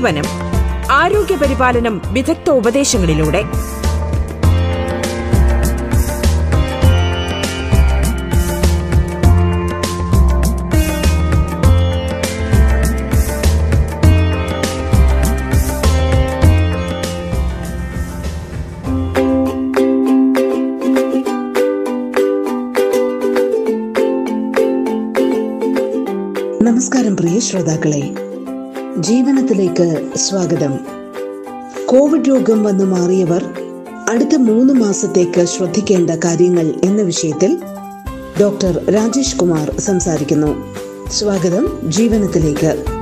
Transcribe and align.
ജീവനം 0.00 0.26
ആരോഗ്യ 0.90 1.36
പരിപാലനം 1.36 2.02
വിദഗ്ധ 2.12 2.50
ഉപദേശങ്ങളിലൂടെ. 2.50 3.42
നമസ്കാരം 26.62 27.16
പ്രിയ 27.16 27.38
ശ്രോതാക്കളെ. 27.40 28.29
ജീവനത്തിലേക്ക് 29.00 30.10
സ്വാഗതം. 30.16 30.78
കോവിഡ് 31.86 32.28
രോഗം 32.28 32.64
വന്നു 32.64 32.84
മാറിയവർ 32.84 33.44
അടുത്ത 34.10 34.36
മൂന്ന് 34.36 34.74
മാസത്തേക്ക് 34.74 35.44
ശ്രദ്ധിക്കേണ്ട 35.44 36.10
കാര്യങ്ങൾ 36.10 36.74
എന്ന 36.84 37.02
വിഷയത്തിൽ 37.02 37.58
ഡോക്ടർ 38.40 38.94
രാജേഷ് 38.94 39.36
കുമാർ 39.36 39.80
സംസാരിക്കുന്നു. 39.80 40.74
സ്വാഗതം 41.10 41.90
ജീവനത്തിലേക്ക്. 41.90 42.99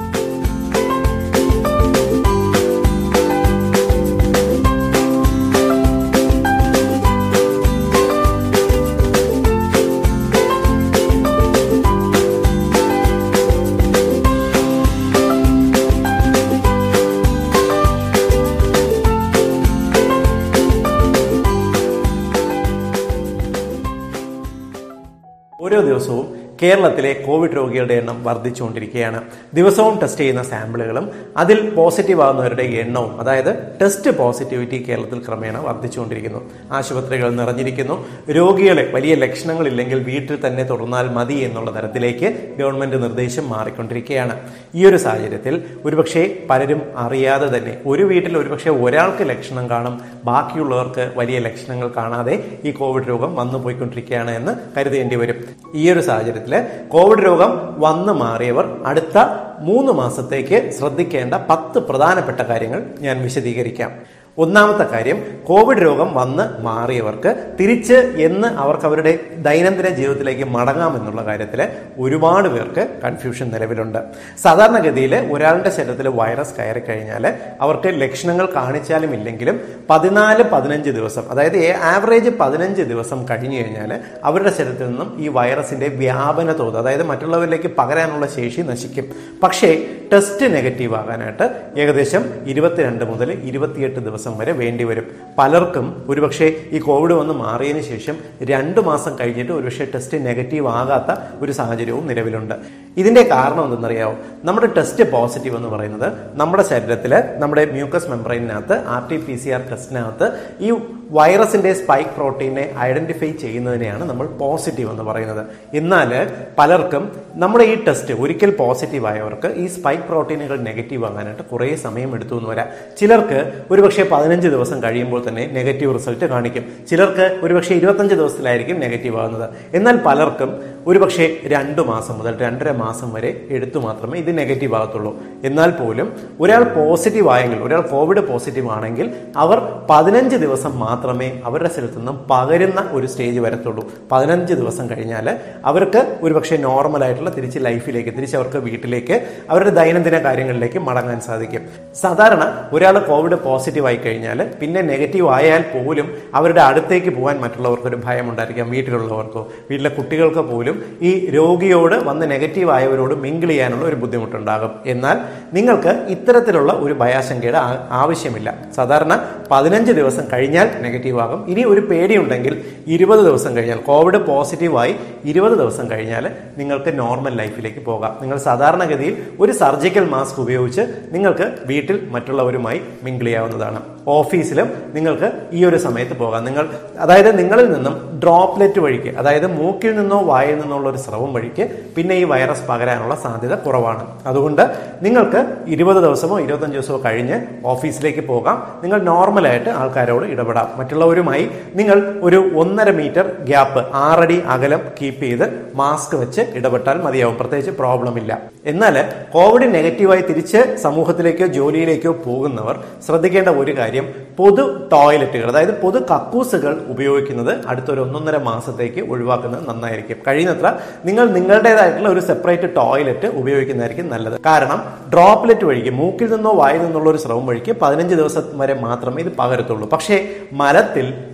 കേരളത്തിലെ 26.62 27.12
കോവിഡ് 27.29 27.57
രോഗികളുടെ 27.57 27.95
എണ്ണം 27.95 28.24
വർദ്ധിച്ചുകൊണ്ടിരിക്കുകയാണ്. 28.24 29.23
ദിവസവും 29.54 29.98
ടെസ്റ്റ് 30.02 30.21
ചെയ്യുന്ന 30.21 30.43
സാമ്പിളുകളും 30.43 31.10
അതിൽ 31.37 31.71
പോസിറ്റീവ് 31.71 32.23
ആകുന്നവരുടെ 32.23 32.62
എണ്ണവും 32.62 33.21
അതായത് 33.21 33.51
ടെസ്റ്റ് 33.82 34.10
പോസിറ്റിവിറ്റി 34.18 34.79
കേരളത്തിൽ 34.88 35.18
ക്രമേണ 35.29 35.59
വർദ്ധിച്ചുകൊണ്ടിരിക്കുന്നു. 35.59 36.40
ആശുപത്രികൾ 36.73 37.30
നിറഞ്ഞിരിക്കുന്നു. 37.30 37.96
രോഗികളെ 38.30 38.84
വലിയ 38.95 39.15
ലക്ഷണങ്ങളില്ലെങ്കിൽ 39.15 39.99
വീട്ടിൽ 39.99 40.46
തന്നെ 40.46 40.65
തുടർന്നാൽ 40.65 41.09
മതി 41.09 41.34
എന്നുള്ള 41.34 41.71
തരത്തിലേക്ക് 41.79 42.29
ഗവൺമെന്റ് 42.59 43.02
നിർദ്ദേശം 43.02 43.49
മാറിക്കൊണ്ടിരിക്കുകയാണ്. 43.49 44.34
ഈ 44.74 44.87
ഒരു 44.87 44.96
സാഹചര്യത്തിൽ 44.96 45.54
ഒരുപക്ഷെ 45.84 46.24
പലരും 46.51 46.82
അറിയാതെ 46.96 47.59
തന്നെ 47.59 47.74
ഒരു 47.87 48.02
വീട്ടിൽ 48.02 48.38
ഒരുപക്ഷെ 48.38 48.71
ഒരാൾക്ക് 48.71 49.29
ലക്ഷണം 49.30 49.71
കാണും 49.71 50.01
ബാക്കിയുള്ളവർക്ക് 50.24 51.04
വലിയ 51.16 51.38
ലക്ഷണങ്ങൾ 51.38 51.88
കാണാതെ 51.96 52.34
ഈ 52.65 52.71
കോവിഡ് 52.71 53.09
രോഗം 53.09 53.34
വന്നു 53.37 53.59
പോയിക്കൊണ്ടിരിക്കുകയാണ് 53.59 54.30
എന്ന് 54.30 54.52
കരുതേണ്ടി 54.76 55.16
വരും. 55.16 55.38
ഈ 55.74 55.90
ഒരു 55.93 56.01
സാഹചര്യത്തിൽ 56.01 56.54
കോവിഡ് 56.88 57.18
രോഗം 57.21 57.74
വന്നു 57.79 58.13
മാറിയവർ 58.13 58.83
അടുത്ത 58.87 59.19
മൂന്ന് 59.59 59.93
മാസത്തേക്ക് 59.93 60.71
ശ്രദ്ധിക്കേണ്ട 60.79 61.35
പത്ത് 61.35 61.79
പ്രധാനപ്പെട്ട 61.79 62.41
കാര്യങ്ങൾ 62.41 62.80
ഞാൻ 62.99 63.23
വിശദീകരിക്കാം. 63.23 63.93
ഒന്നാമത്തെ 64.42 64.84
കാര്യം 64.91 65.19
കോവിഡ് 65.44 65.82
രോഗം 65.82 66.14
വന്ന് 66.14 66.62
മാറിയവർക്ക് 66.62 67.31
തിരിച്ച് 67.60 67.94
എന്ന് 68.26 68.48
അവർക്ക് 68.48 68.84
അവരുടെ 68.84 69.12
ദൈനംദിന 69.38 69.88
ജീവിതത്തിലേക്ക് 69.88 70.44
മടങ്ങാമെന്നുള്ള 70.44 71.25
കാര്യത്തിൽ 71.25 71.60
ഒരുപാട് 71.98 72.48
പേർക്ക് 72.48 73.00
കൺഫ്യൂഷൻ 73.04 73.48
നിലവിലുണ്ട്. 73.50 73.98
സാധാരണഗതിയിൽ 74.42 75.15
ഒരാളുടെ 75.32 75.71
ശരീരത്തിൽ 75.71 76.09
വൈറസ് 76.09 76.54
കയറി 76.59 76.81
കഴിഞ്ഞാൽ 76.81 77.25
അവർക്ക് 77.60 77.88
ലക്ഷണങ്ങൾ 78.03 78.48
കാണിച്ചാലും 78.56 79.15
ഇല്ലെങ്കിലും 79.15 79.60
പതിനാല് 79.91 80.43
പതിനഞ്ച് 80.43 80.91
ദിവസം 80.91 81.25
അതായത് 81.31 81.59
ആവറേജ് 81.93 82.31
പതിനഞ്ച് 82.41 82.82
ദിവസം 82.82 83.27
കഴിഞ്ഞു 83.31 83.56
കഴിഞ്ഞാൽ 83.56 84.00
അവരുടെ 84.25 84.50
ശരീരത്തിൽ 84.50 84.88
നിന്നും 84.88 85.10
ഈ 85.19 85.28
വൈറസിന്റെ 85.28 85.88
വ്യാപന 85.88 86.53
തോത് 86.53 86.78
അതായത് 86.78 87.03
മറ്റുള്ളവരിലേക്ക് 87.03 87.71
പകരാനുള്ള 87.78 88.27
ശേഷി 88.27 88.60
നശിക്കും. 88.60 89.09
പക്ഷേ 89.43 89.71
ടെസ്റ്റ് 90.12 90.54
നെഗറ്റീവ് 90.54 90.94
ആകാനായിട്ട് 90.94 91.47
ഏകദേശം 91.81 92.25
ഇരുപത്തിരണ്ട് 92.47 93.04
മുതൽ 93.04 93.31
ഇരുപത്തിയെട്ട് 93.32 94.00
ദിവസം 94.00 94.27
വരെ 94.37 94.53
വേണ്ടിവരും 94.53 95.06
പലർക്കും 95.39 96.05
ഒരുപക്ഷെ 96.09 96.69
ഈ 96.72 96.78
കോവിഡ് 96.78 97.12
വന്ന് 97.12 97.34
മാറിയതിനു 97.34 97.83
ശേഷം 97.83 98.16
രണ്ട് 98.43 98.81
മാസം 98.81 99.16
കഴിഞ്ഞിട്ട് 99.21 99.53
ഒരുപക്ഷെ 99.53 99.89
ടെസ്റ്റ് 99.94 100.27
നെഗറ്റീവ് 100.27 100.69
ആകാത്ത 100.69 101.11
ഒരു 101.41 101.53
സാഹചര്യവും 101.53 102.06
നിലവിലുണ്ട്. 102.06 102.55
ഇതിന്റെ 102.98 103.22
കാരണം 103.32 103.62
എന്തെന്നറിയാമോ 103.64 104.14
നമ്മുടെ 104.44 104.69
ടെസ്റ്റ് 104.76 105.04
പോസിറ്റീവ് 105.12 105.56
എന്ന് 105.56 105.69
പറയുന്നത് 105.69 106.09
നമ്മുടെ 106.41 106.64
ശരീരത്തിൽ 106.70 107.12
നമ്മുടെ 107.42 107.64
mucus 107.76 108.09
മെമ്പറൈനകത്ത് 108.12 108.76
R 108.94 109.03
T 109.10 109.16
P 109.16 109.34
C 109.42 109.48
R 109.48 109.62
ടെസ്റ്റിനകത്ത് 109.70 110.26
ഈ 110.60 110.70
വൈറസിന്റെ 111.10 111.72
സ്പൈക്ക് 111.72 112.10
പ്രോട്ടീനെ 112.16 112.64
ഐഡന്റിഫൈ 112.86 113.31
ചെയ്യുന്നതിനെയാണ് 113.42 114.04
നമ്മൾ 114.04 114.26
പോസിറ്റീവ് 114.42 114.91
എന്ന് 114.91 115.03
പറയുന്നത്. 115.03 115.42
എന്നാൽ 115.75 116.10
പലർക്കും 116.59 117.04
നമ്മുടെ 117.34 117.64
ഈ 117.64 117.75
ടെസ്റ്റ് 117.84 118.14
ഒരിക്കൽ 118.22 118.50
പോസിറ്റീവ് 118.56 119.06
ആയവർക്ക് 119.06 119.48
ഈ 119.62 119.66
സ്പൈക്ക് 119.66 120.03
പ്രോട്ടീനുകൾ 120.03 120.56
നെഗറ്റീവ് 120.69 121.04
ആകാനായിട്ട് 121.04 121.42
കുറേ 121.53 121.69
സമയം 121.84 122.15
എടുത്തു 122.15 122.34
എന്ന് 122.34 122.50
വരാം. 122.50 122.69
ചിലർക്ക് 123.00 123.38
ഒരുപക്ഷെ 123.70 124.04
പതിനഞ്ച് 124.12 124.48
ദിവസം 124.48 124.82
കഴിയുമ്പോൾ 124.82 125.22
തന്നെ 125.28 125.47
നെഗറ്റീവ് 125.59 125.94
റിസൾട്ട് 125.98 126.25
കാണിക്കും. 126.25 126.66
ചിലർക്ക് 126.91 127.26
ഒരുപക്ഷെ 127.42 127.75
ഇരുപത്തഞ്ച് 127.75 128.15
ദിവസത്തിലായിരിക്കും 128.15 128.80
നെഗറ്റീവ് 128.80 129.19
ആകുന്നത്. 129.20 129.48
എന്നാൽ 129.75 129.97
പലർക്കും 130.06 130.53
ഒരുപക്ഷെ 130.86 131.28
രണ്ട് 131.44 131.82
മാസം 131.92 132.19
മുതൽ 132.19 132.34
രണ്ടര 132.38 132.70
മാസം 132.70 132.86
വരെ 133.15 133.47
എടുത്തു 133.50 133.78
മാത്രമേ 133.78 134.19
ഇത് 134.19 134.38
നെഗറ്റീവ് 134.38 134.75
ആകത്തുള്ളൂ. 134.75 135.16
എന്നാൽ 135.44 135.71
പോലും 135.71 136.16
ഒരാൾ 136.41 136.62
പോസിറ്റീവ് 136.65 137.28
ആയെങ്കിൽ 137.31 137.59
ഒരാൾ 137.59 137.81
കോവിഡ് 137.81 138.21
പോസിറ്റീവ് 138.28 138.71
ആണെങ്കിൽ 138.71 139.12
അവർ 139.37 139.59
പതിനഞ്ച് 139.91 140.37
ദിവസം 140.37 140.78
മാത്രമേ 140.78 141.41
അവരുടെ 141.44 141.69
സ്ഥലത്തു 141.69 141.98
നിന്നും 141.98 142.27
പകരുന്ന 142.31 142.88
ഒരു 142.93 143.06
സ്റ്റേജ് 143.06 143.41
വരത്തുള്ളൂ. 143.41 143.91
പതിനഞ്ച് 144.12 144.54
ദിവസം 144.54 144.91
കഴിഞ്ഞാൽ 144.91 145.38
അവർക്ക് 145.65 146.19
ഒരുപക്ഷെ 146.22 146.56
നോർമൽ 146.56 147.04
ആയിട്ടുള്ള 147.04 147.31
തിരിച്ച് 147.31 147.59
ലൈഫിലേക്ക് 147.59 148.10
തിരിച്ച് 148.10 148.37
അവർക്ക് 148.37 148.56
വീട്ടിലേക്ക് 148.56 149.27
അവരുടെ 149.50 149.71
ദൈനംദിന 149.71 150.19
കാര്യങ്ങളിലേക്ക് 150.19 150.78
മടങ്ങാൻ 150.78 151.21
സാധിക്കും. 151.21 151.62
സാധാരണ 151.94 152.69
ഒരാൾ 152.72 152.98
കോവിഡ് 152.98 153.34
പോസിറ്റീവ് 153.34 153.87
ആയി 153.87 153.97
കഴിഞ്ഞാൽ 153.97 154.54
പിന്നെ 154.60 154.81
നെഗറ്റീവ് 154.82 155.28
ആയാൽ 155.28 155.65
പോലും 155.75 156.19
അവരുടെ 156.34 156.60
അടുത്തേക്ക് 156.60 157.10
പോകാൻ 157.16 157.41
മറ്റുള്ളവർക്കൊരു 157.41 158.00
ഭയം 158.04 158.31
ഉണ്ടായിരിക്കാം 158.31 158.71
വീട്ടിലുള്ളവർക്കോ. 158.71 159.48
വീട്ടിലെ 159.71 159.91
കുട്ടികൾക്ക് 159.91 160.41
പോലും 160.41 160.84
ഈ 161.03 161.31
രോഗിയോട് 161.31 161.94
വന്ന് 161.94 162.31
നെഗറ്റീവ് 162.31 162.71
ആയവരോട് 162.78 163.15
മിങ്കിൾ 163.25 163.50
ചെയ്യാനുള്ള 163.53 163.84
ഒരു 163.91 163.99
ബുദ്ധിമുട്ടുണ്ടാകും. 164.03 164.72
എന്നാൽ 164.94 165.16
നിങ്ങൾക്ക് 165.56 165.93
ഇത്തരത്തിലുള്ള 166.15 166.72
ഒരു 166.84 166.94
ഭയാശങ്കയുടെ 167.03 167.61
ആവശ്യമില്ല. 168.03 168.49
സാധാരണ 168.77 169.12
പതിനഞ്ച് 169.50 169.93
ദിവസം 170.00 170.25
കഴിഞ്ഞാൽ 170.33 170.69
നെഗറ്റീവ് 170.87 171.21
ആകും. 171.27 171.41
ഇനി 171.53 171.62
ഒരു 171.72 171.83
പേടിയുണ്ടെങ്കിൽ 171.91 172.55
ഇരുപത് 172.97 173.22
ദിവസം 173.28 173.50
കഴിഞ്ഞാൽ 173.56 173.81
കോവിഡ് 173.91 174.21
പോസിറ്റീവായി 174.28 174.94
ഇരുപത് 175.33 175.56
ദിവസം 175.62 175.84
കഴിഞ്ഞാൽ 175.91 176.25
നിങ്ങൾക്ക് 176.59 176.93
നോർമൽ 176.99 177.34
ലൈഫിലേക്ക് 177.43 177.83
പോകാം. 177.91 178.12
നിങ്ങൾ 178.22 178.39
സാധാരണഗതിയിൽ 178.49 179.15
ഒരു 179.41 179.53
സർജിക്കൽ 179.62 180.06
മാസ്ക് 180.15 180.41
ഉപയോഗിച്ച് 180.45 180.84
നിങ്ങൾക്ക് 181.16 181.49
വീട്ടിൽ 181.71 181.97
മറ്റുള്ളവരുമായി 182.16 182.81
മിങ്കിൾ 183.03 183.25
ചെയ്യാവുന്നതാണ്. 183.25 183.81
ഓഫീസിലും 184.06 184.72
നിങ്ങൾക്ക് 184.94 185.32
ഈ 185.53 185.64
ഒരു 185.64 185.76
സമയത്ത് 185.76 186.16
പോകാം. 186.16 186.44
നിങ്ങൾ 186.44 186.69
അതായത് 186.98 187.38
നിങ്ങളിൽ 187.38 187.72
നിന്നും 187.72 188.20
ഡ്രോപ്ലെറ്റ് 188.22 188.81
വഴിക്ക് 188.81 189.09
അതായത് 189.19 189.47
മൂക്കിൽ 189.47 189.97
നിന്നോ 189.97 190.22
വായിൽ 190.22 190.60
നിന്നോ 190.60 190.76
ഉള്ള 190.76 190.88
ഒരു 190.91 190.97
സ്രവം 190.97 191.32
വഴിക്ക് 191.32 191.70
പിന്നെ 191.97 192.14
ഈ 192.14 192.25
വൈറസ് 192.25 192.69
പകരാനുള്ള 192.69 193.14
സാധ്യത 193.14 193.54
കുറവാണ്. 193.54 194.06
അതുകൊണ്ട് 194.26 194.76
നിങ്ങൾക്ക് 195.03 195.47
ഇരുപത് 195.66 195.97
ദിവസമോ 195.97 196.41
ഇരുപത്തഞ്ച് 196.41 196.76
ദിവസമോ 196.76 197.00
കഴിഞ്ഞ് 197.04 197.41
ഓഫീസിലേക്ക് 197.64 198.26
പോകാം. 198.26 198.66
നിങ്ങൾ 198.82 199.03
നോർമലായിട്ട് 199.03 199.70
ആൾക്കാരോട് 199.70 200.26
ഇടപെടാം. 200.26 200.69
മറ്റുള്ളവരുമായി 200.76 201.50
നിങ്ങൾ 201.75 202.19
ഒരു 202.22 202.50
ഒന്നര 202.56 202.91
മീറ്റർ 202.91 203.27
ഗ്യാപ്പ് 203.41 203.84
ആറടി 203.94 204.42
അകലം 204.47 204.80
കീപ്പ് 205.03 205.21
ചെയ്ത് 205.21 205.72
മാസ്ക് 205.74 206.16
വെച്ച് 206.16 206.41
ഇടപെട്ടാൽ 206.54 207.03
മതിയാവും. 207.03 207.36
പ്രത്യേകിച്ച് 207.36 207.71
പ്രോബ്ലം 207.71 208.18
ഇല്ല. 208.18 208.39
എന്നാൽ 208.66 209.04
കോവിഡ് 209.33 209.74
നെഗറ്റീവായി 209.74 210.21
തിരിച്ച് 210.21 210.77
സമൂഹത്തിലേക്കോ 210.77 211.47
ജോലിയിലേക്കോ 211.47 212.12
പോകുന്നവർ 212.12 212.80
ശ്രദ്ധിക്കേണ്ട 213.06 213.48
ഒരു 213.48 213.78
കാര്യം 213.78 213.97
പൊതു 214.39 214.65
ടോയ്ലറ്റുകൾ 214.92 215.48
അതായത് 215.50 215.80
പൊതു 215.80 215.98
കക്കൂസുകൾ 215.98 216.84
ഉപയോഗിക്കുന്നത് 216.89 217.66
അടുത്തൊരു 217.68 218.00
ഒന്നൊന്നര 218.00 218.36
മാസത്തേക്ക് 218.36 219.00
ഒഴിവാക്കുന്നത് 219.00 219.68
നന്നായിരിക്കും. 219.68 220.16
കഴിയുന്നത്ര 220.27 220.72
നിങ്ങൾ 221.04 221.28
നിങ്ങളുടേതായിട്ടുള്ള 221.28 222.09
ഒരു 222.09 222.21
സെപ്പറേറ്റ് 222.21 222.77
ടോയ്ലറ്റ് 222.77 223.27
ഉപയോഗിക്കുന്നതായിരിക്കും 223.27 224.09
നല്ലത്. 224.09 224.41
കാരണം 224.47 224.80
ഡ്രോപ്ലെറ്റ് 225.15 225.65
വഴിക്ക് 225.65 225.91
മൂക്കിൽ 225.91 226.30
നിന്നോ 226.34 226.53
വായിൽ 226.53 226.83
നിന്നുള്ള 226.83 227.10
ഒരു 227.10 227.16
സ്രവം 227.16 227.47
വഴിക്ക് 227.47 227.72
പതിനഞ്ച് 227.83 228.15
ദിവസം 228.15 228.42
വരെ 228.54 228.74
മാത്രമേ 228.74 229.22
ഇത് 229.22 229.33
പകരത്തുള്ളൂ. 229.39 229.89
പക്ഷേ 229.89 230.18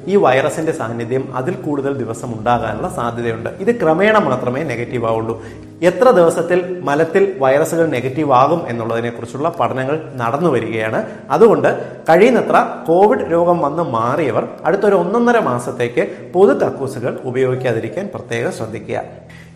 ഈ 0.07 0.17
വൈറസിന്റെ 0.17 0.73
സാന്നിധ്യം 0.73 1.37
അതിൽ 1.37 1.55
കൂടുതൽ 1.55 1.93
ദിവസം 1.93 2.39
ഉണ്ടാകാനുള്ള 2.39 2.89
സാധ്യതയുണ്ട്. 2.89 3.51
ഇത് 3.51 3.81
ക്രമേണ 3.81 4.19
മാത്രമേ 4.19 4.63
നെഗറ്റീവ് 4.63 5.07
ആവുള്ളൂ. 5.07 5.43
എത്ര 5.83 6.11
ദിവസത്തിൽ 6.11 6.81
മലത്തിൽ 6.83 7.37
വൈറസുകൾ 7.39 7.87
നെഗറ്റീവ് 7.87 8.33
ആകും 8.33 8.69
എന്നുള്ളതിനെ 8.69 9.11
കുറിച്ചുള്ള 9.11 9.49
പഠനങ്ങൾ 9.61 10.13
നടന്നു 10.15 10.51
വരികയാണ്. 10.51 11.05
അതുകൊണ്ട് 11.31 11.85
കഴിയുന്നത്ര 12.09 12.67
കോവിഡ് 12.89 13.33
രോഗം 13.33 13.59
വന്ന് 13.59 13.83
മാറിയവർ 13.83 14.49
അടുത്തൊരു 14.65 14.95
ഒന്നൊന്നര 14.95 15.39
മാസത്തേക്ക് 15.39 16.31
പൊതു 16.35 16.55
കക്കൂസുകൾ 16.55 17.21
ഉപയോഗിക്കാതിരിക്കാൻ 17.25 18.11
പ്രത്യേകം 18.15 18.53
ശ്രദ്ധിക്കുക. 18.53 19.03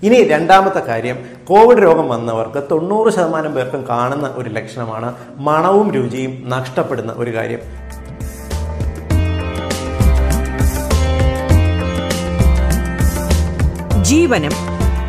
ഇനി 0.03 0.23
രണ്ടാമത്തെ 0.23 0.79
കാര്യം 0.79 1.17
കോവിഡ് 1.49 1.83
രോഗം 1.83 2.09
വന്നവർക്ക് 2.09 2.63
തൊണ്ണൂറ് 2.71 3.13
ശതമാനം 3.13 3.55
പേർക്കും 3.55 3.87
കാണുന്ന 3.89 4.35
ഒരു 4.37 4.51
ലക്ഷണമാണ് 4.51 5.15
മണവും 5.37 5.93
രുചിയും 5.93 6.43
നഷ്ടപ്പെടുന്ന 6.49 7.15
ഒരു 7.17 7.35
കാര്യം. 7.35 7.59
ജീവനം 14.09 14.53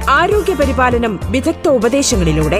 ആരോഗ്യ 0.09 0.53
പരിപാലനം 0.53 1.19
വിദഗ്ധ 1.31 1.67
ഉപദേശങ്ങളിലൂടെ. 1.67 2.59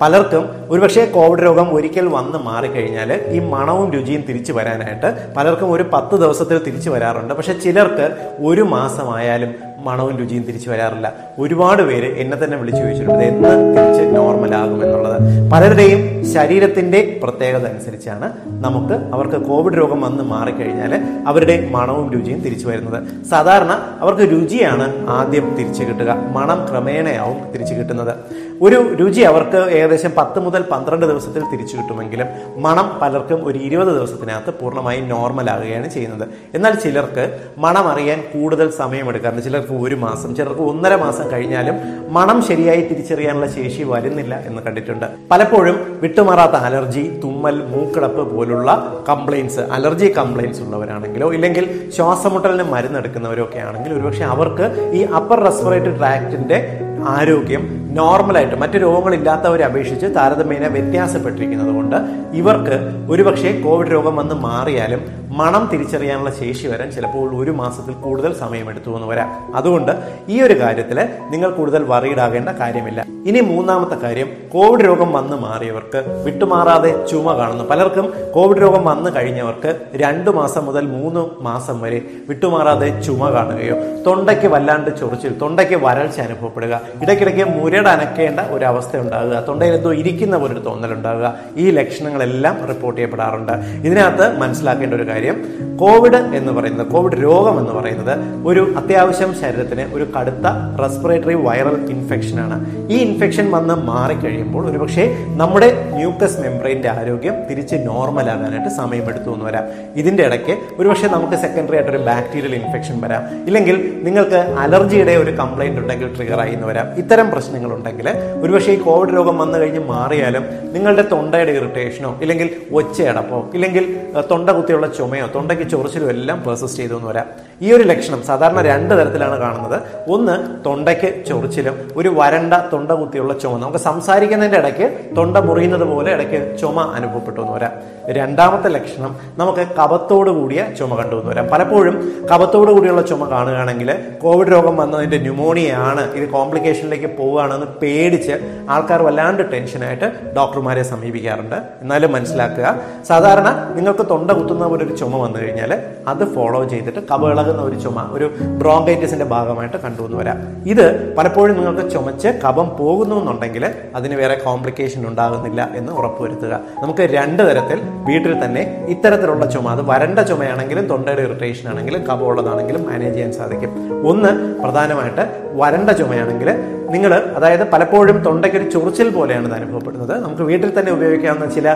പലർക്കും 0.00 0.44
ഒരുപക്ഷെ 0.68 1.04
കോവിഡ് 1.04 1.42
രോഗം 1.42 1.74
ഒരിക്കൽ 1.74 2.06
വന്ന് 2.08 2.38
മാറിക്കഴിഞ്ഞാൽ 2.38 3.10
ഈ 3.30 3.38
മണവും 3.38 3.92
രുചിയും 3.92 4.22
തിരിച്ചു 4.28 4.52
വരാനായിട്ട് 4.52 5.34
പലർക്കും 5.36 5.72
ഒരു 5.72 5.84
പത്ത് 5.92 6.16
ദിവസത്തിൽ 6.20 6.58
തിരിച്ചു 6.58 6.90
വരാറുണ്ട്. 6.90 7.34
പക്ഷെ 7.34 7.52
ചിലർക്ക് 7.52 8.06
ഒരു 8.46 8.62
മാസമായാലും 8.62 9.54
മണവും 9.78 10.16
രുചിയും 10.16 10.42
തിരിച്ചു 10.42 10.70
വരാറില്ല. 10.70 11.12
ഒരുപാട് 11.38 11.82
പേര് 11.82 12.18
എന്നെ 12.18 12.44
തന്നെ 12.44 12.56
വിളിച്ചു 12.56 12.82
ചോദിച്ചിട്ടുണ്ട് 12.82 13.24
എന്ന് 13.24 13.50
തിരിച്ച് 13.76 14.16
നോർമൽ 14.16 14.54
ആകും 14.54 14.84
എന്നുള്ളത്? 14.84 15.50
പലരുടെയും 15.52 16.26
ശരീരത്തിന്റെ 16.32 17.20
പ്രത്യേകത 17.22 17.66
അനുസരിച്ചാണ് 17.66 18.32
നമുക്ക് 18.46 18.94
അവർക്ക് 19.14 19.46
കോവിഡ് 19.46 19.78
രോഗം 19.78 20.00
വന്ന് 20.00 20.22
മാറിക്കഴിഞ്ഞാൽ 20.22 21.02
അവരുടെ 21.26 21.68
മണവും 21.70 22.12
രുചിയും 22.12 22.40
തിരിച്ചു 22.40 22.66
വരുന്നത്. 22.68 23.24
സാധാരണ 23.24 23.96
അവർക്ക് 24.00 24.22
രുചിയാണ് 24.22 25.08
ആദ്യം 25.08 25.54
തിരിച്ചു 25.58 25.84
കിട്ടുക. 25.84 26.10
മണം 26.10 26.68
ക്രമേണയാവും 26.70 27.52
തിരിച്ചു 27.52 27.74
കിട്ടുന്നത്. 27.74 28.14
ഒരു 28.62 28.94
രുചി 28.94 29.20
അവർക്ക് 29.20 29.70
ഏകദേശം 29.70 30.12
പത്ത് 30.16 30.38
മുതൽ 30.38 30.62
പന്ത്രണ്ട് 30.62 31.06
ദിവസത്തിൽ 31.06 31.42
തിരിച്ചു 31.52 31.76
കിട്ടുമെങ്കിലും 31.76 32.26
മണം 32.56 32.98
പലർക്കും 33.02 33.46
ഒരു 33.46 33.58
ഇരുപത് 33.58 33.88
ദിവസത്തിനകത്ത് 33.88 34.54
പൂർണമായും 34.54 35.08
നോർമൽ 35.08 35.50
ആകുകയാണ് 35.50 35.90
ചെയ്യുന്നത്. 35.90 36.28
എന്നാൽ 36.54 36.74
ചിലർക്ക് 36.74 37.38
മണം 37.58 37.88
അറിയാൻ 37.88 38.24
കൂടുതൽ 38.34 38.70
സമയമെടുക്കാറുണ്ട്. 38.70 39.67
ചിലർക്ക് 39.68 39.86
ഒരു 39.86 39.96
മാസം 40.04 40.30
ചിലർക്ക് 40.38 40.64
ഒന്നര 40.72 40.94
മാസം 41.02 41.24
കഴിഞ്ഞാലും 41.32 41.76
മണം 42.16 42.38
ശരിയായി 42.48 42.82
തിരിച്ചറിയാനുള്ള 42.90 43.48
ശേഷി 43.56 43.82
വരുന്നില്ല 43.92 44.34
എന്ന് 44.48 44.60
കണ്ടിട്ടുണ്ട്. 44.66 45.06
പലപ്പോഴും 45.30 45.76
വിട്ടുമാറാത്ത 46.02 46.56
അലർജി 46.68 47.04
തുമ്മൽ 47.24 47.56
മൂക്കിളപ്പ് 47.72 48.24
പോലുള്ള 48.32 48.68
കംപ്ലൈൻസ് 49.08 49.62
അലർജി 49.76 50.08
കംപ്ലൈൻസ് 50.18 50.60
ഉള്ളവരാണെങ്കിലോ 50.64 51.28
ഇല്ലെങ്കിൽ 51.36 51.64
ശ്വാസമുട്ടലിന് 51.96 52.66
മരുന്നെടുക്കുന്നവരോ 52.74 53.44
ഒക്കെ 53.44 53.60
ആണെങ്കിൽ 53.68 53.92
ഒരുപക്ഷെ 53.98 54.26
അവർക്ക് 54.34 54.66
ഈ 54.98 55.02
അപ്പർ 55.20 55.40
റെസ്പിറേറ്ററി 55.48 55.94
ട്രാക്റ്റിന്റെ 56.00 56.58
ആരോഗ്യം 57.06 57.88
നോർമലായിട്ട് 57.94 58.54
മറ്റു 58.54 58.78
രോഗങ്ങളില്ലാത്തവരെ 58.78 59.64
അപേക്ഷിച്ച് 59.64 60.06
താരതമ്യേന 60.06 60.66
വ്യത്യാസപ്പെട്ടിരിക്കുന്നത് 60.66 61.74
കൊണ്ട് 61.74 61.96
ഇവർക്ക് 62.32 62.78
ഒരുപക്ഷെ 63.10 63.60
കോവിഡ് 63.64 63.92
രോഗം 63.92 64.16
വന്ന് 64.16 64.34
മാറിയാലും 64.34 65.28
മണം 65.36 65.70
തിരിച്ചറിയാനുള്ള 65.72 66.30
ശേഷി 66.30 66.66
വരാൻ 66.66 66.90
ചിലപ്പോൾ 66.90 67.42
ഒരു 67.42 67.50
മാസത്തിൽ 67.50 67.92
കൂടുതൽ 67.92 68.34
സമയമെടുത്തു 68.34 68.90
എന്ന് 68.90 69.08
വരാം. 69.08 69.56
അതുകൊണ്ട് 69.56 69.92
ഈ 70.28 70.42
ഒരു 70.42 70.60
കാര്യത്തിൽ 70.60 71.08
നിങ്ങൾ 71.30 71.50
കൂടുതൽ 71.50 71.84
വറീഡാകേണ്ട 71.88 72.48
കാര്യമില്ല. 72.48 73.06
ഇനി 73.26 73.40
മൂന്നാമത്തെ 73.40 73.94
കാര്യം 73.94 74.28
കോവിഡ് 74.54 74.84
രോഗം 74.84 75.12
വന്ന് 75.12 75.36
മാറിയവർക്ക് 75.36 76.04
വിട്ടുമാറാതെ 76.24 77.06
ചുമ 77.06 77.32
കാണുന്നു. 77.32 77.64
പലർക്കും 77.64 78.12
കോവിഡ് 78.34 78.62
രോഗം 78.62 78.84
വന്നു 78.84 79.10
കഴിഞ്ഞവർക്ക് 79.16 79.80
രണ്ടു 79.96 80.30
മാസം 80.30 80.66
മുതൽ 80.66 80.86
മൂന്ന് 80.86 81.42
മാസം 81.42 81.80
വരെ 81.80 82.02
വിട്ടുമാറാതെ 82.28 83.00
ചുമ 83.00 83.30
കാണുകയോ 83.30 83.76
തൊണ്ടയ്ക്ക് 84.06 84.46
വല്ലാണ്ട് 84.46 85.00
ചൊറിച്ചിൽ 85.00 85.38
തൊണ്ടയ്ക്ക് 85.38 85.74
വരൾച്ച 85.74 86.20
അനുഭവപ്പെടുക 86.20 86.80
ഇടയ്ക്കിടയ്ക്ക് 87.02 87.44
മുരടനക്കേണ്ട 87.44 88.40
ഒരു 88.40 88.64
അവസ്ഥ 88.64 88.96
ഉണ്ടാകുക. 88.96 89.44
തൊണ്ടയിൽ 89.48 89.74
എന്തോ 89.74 89.92
ഇരിക്കുന്ന 89.92 90.36
പോലൊരു 90.36 90.60
തോന്നലുണ്ടാകുക 90.60 91.34
ഈ 91.56 91.70
ലക്ഷണങ്ങളെല്ലാം 91.70 92.66
റിപ്പോർട്ട് 92.68 93.00
ചെയ്യപ്പെടാറുണ്ട്. 93.00 93.52
ഇതിനകത്ത് 93.86 94.38
മനസ്സിലാക്കേണ്ട 94.38 94.94
ഒരു 94.94 95.08
കാര്യം 95.08 95.44
കോവിഡ് 95.80 96.16
എന്ന് 96.16 96.52
പറയുന്നത് 96.52 96.86
കോവിഡ് 96.86 97.22
രോഗം 97.22 97.58
എന്ന് 97.58 97.72
പറയുന്നത് 97.72 98.18
ഒരു 98.46 98.74
അത്യാവശ്യം 98.76 99.34
ശരീരത്തിന് 99.34 99.94
ഒരു 99.94 100.06
കടുത്ത 100.18 100.46
റെസ്പിറേറ്ററി 100.80 101.34
വൈറൽ 101.34 101.90
ഇൻഫെക്ഷൻ 101.90 102.40
ആണ്. 102.40 102.88
ഈ 102.90 102.96
ഇൻഫെക്ഷൻ 102.96 103.50
വന്ന് 103.50 103.74
മാറിക്കഴിയുമ്പോൾ 103.74 104.70
ഒരുപക്ഷെ 104.70 105.16
നമ്മുടെ 105.28 105.92
മ്യൂക്കസ് 105.94 106.40
മെംബ്രെയിന്റെ 106.40 106.90
ആരോഗ്യം 106.90 107.34
തിരിച്ച് 107.50 107.76
നോർമൽ 107.84 108.30
ആകാനായിട്ട് 108.30 108.68
സമയമെടുത്തു 108.68 109.30
എന്ന് 109.30 109.44
വരാം. 109.44 109.64
ഇതിന്റെ 109.96 110.22
ഇടയ്ക്ക് 110.22 110.56
ഒരുപക്ഷെ 110.78 111.08
നമുക്ക് 111.08 111.34
സെക്കൻഡറി 111.34 111.74
ആയിട്ട് 111.74 111.90
ഒരു 111.90 111.98
ബാക്ടീരിയൽ 111.98 112.54
ഇൻഫെക്ഷൻ 112.54 113.00
വരാം. 113.00 113.22
ഇല്ലെങ്കിൽ 113.46 114.00
നിങ്ങൾക്ക് 114.02 114.34
അലർജിയുടെ 114.34 115.12
ഒരു 115.12 115.30
കംപ്ലൈന്റ് 115.30 115.80
ഉണ്ടെങ്കിൽ 115.80 116.14
ട്രിഗർ 116.16 116.40
ആയി 116.40 116.52
എന്ന് 116.52 116.66
വരാം. 116.66 116.77
ഇത്തരം 116.96 117.30
പ്രശ്നങ്ങളുണ്ടെങ്കിൽ 117.30 118.08
ഒരുപക്ഷെ 118.42 118.72
ഈ 118.72 118.76
കോവിഡ് 118.76 119.16
രോഗം 119.16 119.38
വന്നു 119.38 119.58
കഴിഞ്ഞ് 119.58 119.80
മാറിയാലും 119.80 120.44
നിങ്ങളുടെ 120.72 121.04
തൊണ്ടയുടെ 121.12 121.50
ഇറിറ്റേഷനോ 121.50 122.18
ഇല്ലെങ്കിൽ 122.22 122.50
ഒച്ചയടപ്പോ 122.72 123.50
ഇല്ലെങ്കിൽ 123.54 124.06
തൊണ്ട 124.30 124.50
കുത്തിയുള്ള 124.50 124.86
ചുമയോ 124.86 125.26
തൊണ്ടയ്ക്ക് 125.34 125.70
ചൊറിച്ചിലോ 125.70 126.08
എല്ലാം 126.08 126.42
പെർസിസ്റ്റ് 126.46 126.78
ചെയ്തു 126.78 126.94
എന്ന് 126.94 127.08
വരാം. 127.08 127.26
ഈ 127.62 127.72
ഒരു 127.72 127.82
ലക്ഷണം 127.82 128.22
സാധാരണ 128.22 128.62
രണ്ട് 128.62 128.94
തരത്തിലാണ് 128.94 129.38
കാണുന്നത്. 129.40 129.80
ഒന്ന് 130.08 130.64
തൊണ്ടയ്ക്ക് 130.66 131.24
ചൊറിച്ചിലും. 131.28 131.88
ഒരു 131.96 132.14
വരണ്ട 132.18 132.54
തൊണ്ട 132.72 132.92
കുത്തിയുള്ള 132.92 133.38
ചുമ. 133.38 133.58
നമുക്ക് 133.58 133.78
സംസാരിക്കുന്നതിന്റെ 133.78 134.58
ഇടയ്ക്ക് 134.58 135.16
തൊണ്ട 135.16 135.36
മുറിയുന്നത് 135.36 135.84
പോലെ 135.84 136.12
ഇടയ്ക്ക് 136.12 136.58
ചുമ 136.58 136.92
അനുഭവപ്പെട്ടു 136.94 137.40
എന്ന് 137.40 137.52
വരാം. 137.52 137.72
രണ്ടാമത്തെ 138.08 138.68
ലക്ഷണം 138.68 139.16
നമുക്ക് 139.38 139.66
കപത്തോട് 139.78 140.30
കൂടിയ 140.30 140.66
ചുമ 140.78 140.94
കണ്ടു 140.94 141.14
എന്ന് 141.14 141.30
വരാം. 141.30 141.46
പലപ്പോഴും 141.48 142.26
കപത്തോട് 142.34 142.70
കൂടിയുള്ള 142.70 143.02
ചുമ 143.02 143.30
കാണുകയാണെങ്കിൽ 143.30 143.94
കോവിഡ് 144.22 144.48
രോഗം 144.48 144.76
വന്നതിന്റെ 144.76 145.18
ന്യൂമോണിയയാണ് 145.18 146.12
ഇത് 146.12 146.28
കോംപ്ലിക്കേഷനിലേക്ക് 146.58 147.08
പോവുകയാണെന്ന് 147.18 147.66
പേടിച്ച് 147.82 148.34
ആൾക്കാർ 148.74 149.00
വല്ലാണ്ട് 149.06 149.42
ടെൻഷനായിട്ട് 149.52 150.06
ഡോക്ടർമാരെ 150.36 150.82
സമീപിക്കാറുണ്ട്. 150.90 151.58
എന്നാലും 151.82 152.10
മനസ്സിലാക്കുക 152.16 152.66
സാധാരണ 153.08 153.48
നിങ്ങൾക്ക് 153.76 154.04
തൊണ്ട 154.12 154.30
കുത്തുന്ന 154.38 154.64
പോലെ 154.70 154.82
ഒരു 154.86 154.94
ചുമ 155.00 155.16
വന്നു 155.24 155.38
കഴിഞ്ഞാൽ 155.42 155.72
അത് 156.08 156.24
ഫോളോ 156.34 156.60
ചെയ്തിട്ട് 156.72 157.00
കവിളകുന്ന 157.10 157.62
ഒരു 157.68 157.76
ചുമ 157.84 157.98
ഒരു 158.16 158.26
ബ്രോങ്കൈറ്റിസിന്റെ 158.62 159.26
ഭാഗമായിട്ട് 159.34 159.78
കണ്ടുവന്ന് 159.84 160.18
വരാം. 160.20 160.38
ഇത് 160.72 160.84
പലപ്പോഴും 161.18 161.54
നിങ്ങൾക്ക് 161.58 161.84
ചുമച്ച് 161.90 162.28
കഫം 162.44 162.68
പോകുന്നു 162.80 163.16
എന്നുണ്ടെങ്കിൽ 163.22 163.66
അതിന് 163.94 164.14
വേറെ 164.22 164.36
കോംപ്ലിക്കേഷൻ 164.46 165.00
ഉണ്ടാകുന്നില്ല 165.10 165.60
എന്ന് 165.74 165.92
ഉറപ്പുവരുത്തുക. 165.92 166.54
നമുക്ക് 166.82 167.06
രണ്ട് 167.16 167.42
തരത്തിൽ 167.50 167.80
വീട്ടിൽ 168.08 168.34
തന്നെ 168.44 168.64
ഇത്തരത്തിലുള്ള 168.88 169.46
ചുമ 169.54 169.68
അത് 169.76 169.84
വരണ്ട 169.90 170.18
ചുമയാണെങ്കിലും 170.30 170.86
തൊണ്ടയുടെ 170.92 171.24
ഇറിറ്റേഷൻ 171.28 171.66
ആണെങ്കിലും 171.72 172.02
കഫമുള്ളതാണെങ്കിലും 172.08 172.84
മാനേജ് 172.90 173.14
ചെയ്യാൻ 173.14 173.32
സാധിക്കും. 173.40 173.72
ഒന്ന് 174.10 174.32
പ്രധാനമായിട്ട് 174.62 175.24
വരണ്ട 175.60 175.90
ചുമയാണെങ്കിൽ 175.90 176.50
നിങ്ങൾ 176.94 177.12
അതായത് 177.14 177.70
പലപ്പോഴും 177.72 178.18
തൊണ്ടയ്ക്ക് 178.26 178.58
ഒരു 178.58 178.70
ചൊറിച്ചിൽ 178.70 179.08
പോലെയാണ് 179.10 179.46
ഇത് 179.46 179.54
അനുഭവപ്പെടുന്നത്. 179.54 180.24
നമുക്ക് 180.24 180.42
വീട്ടിൽ 180.42 180.70
തന്നെ 180.78 180.92
ഉപയോഗിക്കാവുന്ന 180.92 181.46
ചില 181.54 181.68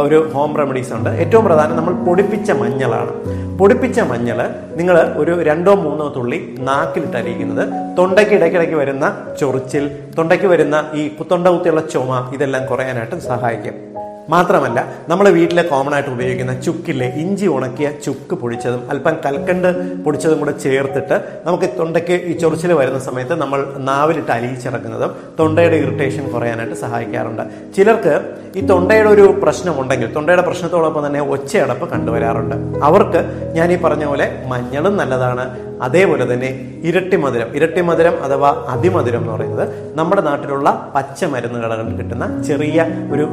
ഒരു 0.00 0.30
ഹോം 0.34 0.56
റെമഡീസ് 0.56 0.92
ഉണ്ട്. 0.92 1.10
ഏറ്റവും 1.10 1.44
പ്രധാനം 1.44 1.76
നമ്മൾ 1.76 1.94
പൊടിപ്പിച്ച 2.06 2.50
മഞ്ഞളാണ്. 2.50 3.12
പൊടിപ്പിച്ച 3.58 4.00
മഞ്ഞൾ 4.00 4.38
നിങ്ങൾ 4.78 4.96
ഒരു 5.16 5.42
രണ്ടോ 5.42 5.74
മൂന്നോ 5.74 6.12
തുള്ളി 6.16 6.56
നാക്കിലിട്ട് 6.58 7.16
അരിയിക്കുന്നത് 7.16 7.68
തൊണ്ടയ്ക്ക് 7.98 8.32
ഇടയ്ക്കിടയ്ക്ക് 8.32 8.74
വരുന്ന 8.74 9.06
ചൊറിച്ചിൽ 9.40 9.90
തൊണ്ടയ്ക്ക് 10.18 10.46
വരുന്ന 10.46 10.84
ഈ 10.94 11.10
തൊണ്ട 11.30 11.46
കുത്തിയുള്ള 11.48 11.80
ചുമ 11.80 12.30
ഇതെല്ലാം 12.34 12.66
കുറയാനായിട്ട് 12.66 13.16
സഹായിക്കും. 13.16 13.95
മാത്രമല്ല 14.28 14.78
നമ്മൾ 15.08 15.28
വീട്ടിലെ 15.28 15.62
കോമൺ 15.62 15.94
ആയിട്ട് 15.94 16.10
ഉപയോഗിക്കുന്ന 16.10 16.60
ചുക്കില്ലേ 16.60 17.08
ഇഞ്ചി 17.22 17.46
ഉണക്കിയ 17.46 17.90
ചുക്ക് 18.04 18.34
പൊടിച്ചതും 18.34 18.90
അല്പം 18.90 19.16
കൽക്കണ്ട് 19.26 19.68
പൊടിച്ചതും 20.04 20.38
കൂടെ 20.38 20.52
ചേർത്തിട്ട് 20.52 21.16
നമുക്ക് 21.46 21.68
തൊണ്ടയ്ക്ക് 21.78 22.12
ഈ 22.12 22.32
ചൊറിച്ചിൽ 22.38 22.72
വരുന്ന 22.72 22.98
സമയത്ത് 22.98 23.34
നമ്മൾ 23.34 23.74
നാവിലിട്ട് 23.78 24.30
അലിയിച്ചിറക്കുന്നതും 24.30 25.12
തൊണ്ടയുടെ 25.40 25.76
ഇറിറ്റേഷൻ 25.76 26.30
കുറയാനായിട്ട് 26.30 26.74
സഹായിക്കാറുണ്ട്. 26.74 27.42
ചിലർക്ക് 27.76 28.14
ഈ 28.56 28.66
തൊണ്ടയുടെ 28.66 29.08
ഒരു 29.08 29.22
പ്രശ്നമുണ്ടെങ്കിൽ 29.42 30.14
തൊണ്ടയുടെ 30.14 30.42
പ്രശ്നത്തോടൊപ്പം 30.42 31.06
തന്നെ 31.06 31.20
ഒച്ചയടപ്പ് 31.20 31.90
കണ്ടുവരാറുണ്ട്. 31.90 32.56
അവർക്ക് 32.84 33.52
ഞാൻ 33.56 33.72
ഈ 33.72 33.76
പറഞ്ഞ 33.76 34.04
പോലെ 34.04 34.42
മഞ്ഞളും 34.46 34.96
നല്ലതാണ്. 34.96 35.44
അതേപോലെ 35.82 36.34
തന്നെ 36.34 36.48
ഇരട്ടി 36.88 37.16
മധുരം. 37.16 37.48
ഇരട്ടി 37.56 37.80
മധുരം 37.80 38.14
അഥവാ 38.24 38.50
അതിമധുരം 38.68 39.20
എന്ന് 39.20 39.32
പറയുന്നത് 39.32 39.92
നമ്മുടെ 39.98 40.22
നാട്ടിലുള്ള 40.22 40.92
പച്ച 40.94 41.24
മരുന്നുകളിൽ 41.24 41.96
കിട്ടുന്ന 41.98 42.42
ചെറിയ 42.42 42.86
ഒരു 43.12 43.26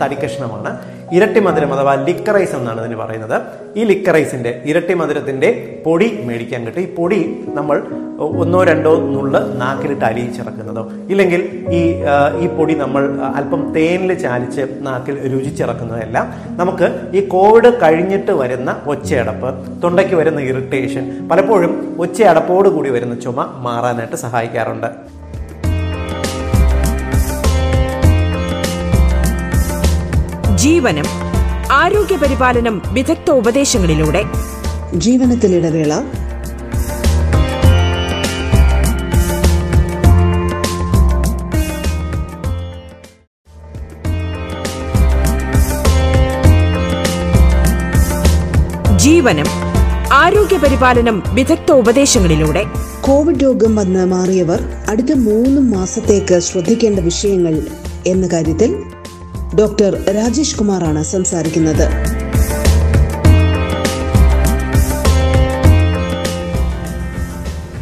തടിക്കഷ്ണമാണ്. 0.00 0.78
ഇരട്ടി 1.12 1.40
മധുരം 1.40 1.74
അഥവാ 1.74 1.94
ലിക്കറൈസ് 1.94 2.54
എന്നാണ് 2.56 2.80
ഇതിന് 2.80 2.96
പറയുന്നത്. 2.96 3.42
ഈ 3.76 3.84
ലിക്കറൈസിന്റെ 3.84 4.62
ഇരട്ടി 4.64 4.94
മധുരത്തിന്റെ 4.94 5.82
പൊടി 5.86 6.20
മേടിക്കാൻ 6.24 6.66
കിട്ടും. 6.66 6.80
ഈ 6.80 6.94
പൊടി 6.94 7.44
നമ്മൾ 7.54 7.82
ഒന്നോ 8.18 8.64
രണ്ടോ 8.64 9.00
നുള്ള് 9.00 9.60
നാക്കിലിട്ട് 9.60 10.04
അലിയിച്ചിറക്കുന്നതോ. 10.04 10.90
ഇല്ലെങ്കിൽ 11.10 11.40
ഈ 11.70 11.80
ഈ 12.40 12.46
പൊടി 12.56 12.74
നമ്മൾ 12.74 13.02
അല്പം 13.36 13.72
തേനിൽ 13.76 14.14
ചാലിച്ച് 14.14 14.66
നാക്കിൽ 14.80 15.34
രുചിച്ചിറക്കുന്നതെല്ലാം. 15.34 16.26
നമുക്ക് 16.56 17.16
ഈ 17.16 17.26
കോവിഡ് 17.26 17.72
കഴിഞ്ഞിട്ട് 17.82 18.32
വരുന്ന 18.32 18.82
ഒച്ചയടപ്പ് 18.86 19.82
തൊണ്ടയ്ക്ക് 19.82 20.14
വരുന്ന 20.14 20.40
ഇറിറ്റേഷൻ 20.40 21.28
പലപ്പോഴും 21.28 21.96
ഒച്ചയടപ്പോട് 21.98 22.68
കൂടി 22.68 22.90
വരുന്ന 22.90 23.20
ചുമ 23.20 23.40
മാറാനായിട്ട് 23.58 24.16
സഹായിക്കാറുണ്ട്. 24.16 25.21
ജീവനം 30.62 31.04
ആരോഗ്യ 31.72 32.16
പരിപാലനം 32.16 32.82
വിദഗ്ധ 32.86 33.30
ഉപദേശങ്ങളിലൂടെ. 33.30 34.24
ജീവനത്തിലിടവേള 34.94 35.92
ജീവനം 48.96 49.46
ആരോഗ്യ 50.12 50.56
പരിപാലനം 50.56 51.22
വിദഗ്ധ 51.28 51.72
ഉപദേശങ്ങളിലൂടെ. 51.72 52.64
കോവിഡ് 53.00 53.42
രോഗം 53.42 53.76
വന്ന് 53.76 54.06
മാറിയവർ 54.06 54.62
അടുത്ത 54.88 55.12
മൂന്ന് 55.12 55.60
മാസത്തേക്ക് 55.60 56.38
ശ്രദ്ധിക്കേണ്ട 56.38 56.98
വിഷയങ്ങൾ 57.00 57.60
എന്ന 58.06 58.26
കാര്യത്തിൽ 58.26 58.91
ഡോക്ടർ 59.56 59.92
രാജേഷ് 60.12 60.56
കുമാറാണ് 60.56 61.02
സംസാരിക്കുന്നത് 61.04 61.86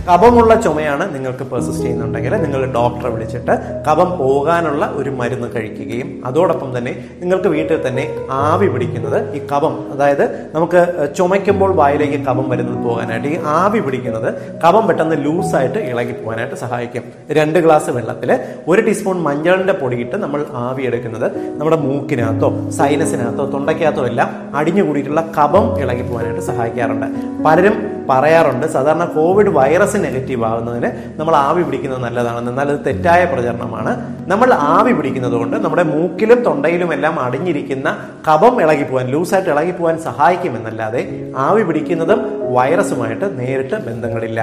കഫമുള്ള 0.09 0.55
ചുമയാണ് 0.55 1.15
നിങ്ങൾക്ക് 1.15 1.45
പെർസിസ്റ്റ് 1.51 1.83
ചെയ്യുന്നുണ്ടെങ്കിൽ 1.85 2.35
നിങ്ങൾ 2.35 2.61
ഡോക്ടറെ 2.77 3.11
വിളിച്ചിട്ട് 3.15 3.55
കഫം 3.87 4.19
പോകാനുള്ള 4.19 4.85
ഒരു 4.95 5.11
മരുന്ന് 5.11 5.49
കഴിക്കുകയും 5.55 6.09
അതോടൊപ്പം 6.25 6.79
തന്നെ 6.79 6.93
നിങ്ങൾക്ക് 7.21 7.49
വീട്ടിൽ 7.49 7.79
തന്നെ 7.87 8.05
ആവി 8.31 8.69
പിടിക്കുന്നത് 8.69 9.35
ഈ 9.37 9.41
കഫം 9.53 9.75
അതായത് 9.93 10.25
നമുക്ക് 10.55 10.81
ചുമയ്ക്കുമ്പോൾ 11.19 11.73
വായിലേക്ക് 11.73 12.19
കഫം 12.29 12.49
വരുന്നത് 12.49 12.79
പോകാനായിട്ട് 12.87 13.29
ഈ 13.29 13.39
ആവി 13.45 13.81
പിടിക്കുന്നത് 13.81 14.29
കഫം 14.65 14.87
പെട്ടെന്ന് 14.89 15.17
ലൂസായിട്ട് 15.25 15.79
ഇളകി 15.91 16.13
പോകാനായിട്ട് 16.13 16.55
സഹായിക്കും. 16.55 17.05
രണ്ട് 17.31 17.59
ഗ്ലാസ് 17.59 17.91
വെള്ളത്തിൽ 17.91 18.39
ഒരു 18.69 18.81
ടീസ്പൂൺ 18.83 19.23
മഞ്ഞളിന്റെ 19.23 19.73
പൊടിയിട്ട് 19.73 20.17
നമ്മൾ 20.17 20.47
ആവി 20.67 20.83
എടുക്കുന്നത് 20.83 21.27
നമ്മുടെ 21.59 21.77
മൂക്കിനകത്തോ 21.77 22.51
സൈനസിനകത്തോ 22.71 23.47
തൊണ്ടയ്ക്കകത്തോ 23.51 24.07
എല്ലാം 24.07 24.31
അടിഞ്ഞു 24.55 24.83
കൂടിയിട്ടുള്ള 24.83 25.21
കഫം 25.39 25.81
ഇളകി 25.83 26.03
പോകാനായിട്ട് 26.03 26.41
സഹായിക്കാറുണ്ട്. 26.41 27.07
പലരും 27.45 27.77
പറയാറുണ്ട്. 28.09 28.67
സാധാരണ 28.67 29.05
കോവിഡ് 29.05 29.49
വൈറസ് 29.49 29.97
നെഗറ്റീവ് 29.97 30.45
ആകുന്നതിന് 30.45 31.21
നമ്മൾ 31.21 31.37
ആവി 31.37 31.63
പിടിക്കുന്നത് 31.63 32.03
നല്ലതാണെന്ന് 32.03 32.51
എന്നാൽ 32.51 32.69
അത് 32.71 32.81
തെറ്റായ 32.87 33.25
പ്രചരണമാണ്. 33.25 33.93
നമ്മൾ 34.29 34.55
ആവി 34.55 34.93
പിടിക്കുന്നത് 34.93 35.33
കൊണ്ട് 35.33 35.57
നമ്മുടെ 35.57 35.83
മൂക്കിലും 35.83 36.43
തൊണ്ടയിലും 36.43 36.93
എല്ലാം 36.93 37.21
അടിഞ്ഞിരിക്കുന്ന 37.21 37.97
കഫം 38.29 38.63
ഇളകിപ്പോവാൻ 38.63 39.07
ലൂസായിട്ട് 39.07 39.51
ഇളകിപ്പോവാൻ 39.51 39.99
സഹായിക്കുമെന്നല്ലാതെ 39.99 41.33
ആവി 41.37 41.63
പിടിക്കുന്നതും 41.63 42.21
വൈറസുമായിട്ട് 42.55 43.41
നേരിട്ട് 43.41 43.75
ബന്ധങ്ങളില്ല. 43.75 44.41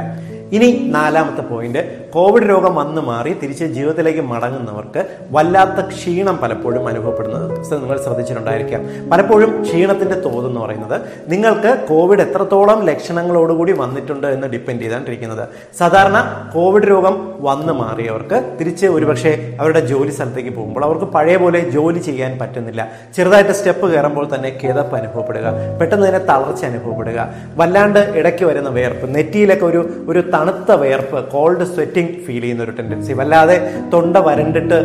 ഇനി 0.51 0.87
നാലാമത്തെ 0.93 1.41
പോയിന്റ് 1.41 2.09
കോവിഡ് 2.09 2.49
രോഗം 2.49 2.75
വന്നു 2.75 3.01
മാറി 3.01 3.33
തിരിച്ച് 3.33 3.65
ജീവിതത്തിലേക്ക് 3.65 4.19
മടങ്ങുന്നവർക്ക് 4.19 5.07
വല്ലാത്ത 5.31 5.85
ക്ഷീണം 5.87 6.37
പലപ്പോഴും 6.37 6.87
അനുഭവപ്പെടുന്നത്. 6.87 7.73
നിങ്ങൾ 7.81 8.01
ശ്രദ്ധിച്ചിട്ടുണ്ടായിരിക്കാം. 8.01 9.09
പലപ്പോഴും 9.09 9.63
ക്ഷീണത്തിന്റെ 9.63 10.15
തോത് 10.15 10.47
എന്ന് 10.47 10.61
പറയുന്നത് 10.61 11.01
നിങ്ങൾക്ക് 11.27 11.87
കോവിഡ് 11.89 12.19
എത്രത്തോളം 12.19 12.85
ലക്ഷണങ്ങളോടുകൂടി 12.85 13.71
വന്നിട്ടുണ്ട് 13.71 14.27
എന്ന് 14.27 14.47
ഡിപ്പെൻഡ് 14.47 14.81
ചെയ്താണ്ടിരിക്കുന്നത്. 14.81 15.47
സാധാരണ 15.77 16.49
കോവിഡ് 16.53 16.89
രോഗം 16.89 17.33
വന്നു 17.39 17.73
മാറിയവർക്ക് 17.73 18.57
തിരിച്ച് 18.59 18.87
ഒരുപക്ഷെ 18.87 19.57
അവരുടെ 19.59 19.79
ജോലി 19.79 20.11
സ്ഥലത്തേക്ക് 20.11 20.49
പോകുമ്പോൾ 20.49 20.85
അവർക്ക് 20.85 21.05
പഴയ 21.05 21.37
പോലെ 21.37 21.59
ജോലി 21.59 21.99
ചെയ്യാൻ 21.99 22.39
പറ്റുന്നില്ല. 22.39 22.91
ചെറുതായിട്ട് 23.15 23.51
സ്റ്റെപ്പ് 23.51 23.93
കയറുമ്പോൾ 23.93 24.29
തന്നെ 24.35 24.59
കിതപ്പ് 24.63 24.95
അനുഭവപ്പെടുക. 24.95 25.77
പെട്ടെന്ന് 25.81 26.07
തന്നെ 26.07 26.19
തളർച്ച 26.19 26.65
അനുഭവപ്പെടുക. 26.65 27.29
വല്ലാണ്ട് 27.55 27.99
ഇടയ്ക്ക് 27.99 28.45
വരുന്ന 28.45 28.69
വേർപ്പ് 28.69 29.15
നെറ്റിയിലൊക്കെ 29.15 29.65
ഒരു 29.65 29.89
ഒരു 30.07 30.19
തണുത്ത 30.37 30.71
വേർപ്പ് 30.71 31.19
കോൾഡ് 31.29 31.65
സ്വെറ്റിംഗ് 31.73 32.13
ഫീൽ 32.25 32.41
ചെയ്യുന്ന 32.41 32.63
ഒരു 32.63 32.73
ടെൻഡൻസി 32.79 33.13
വല്ലാതെ 33.19 33.55
തൊണ്ട 33.93 34.17
വരണ്ടിട്ട് 34.17 34.77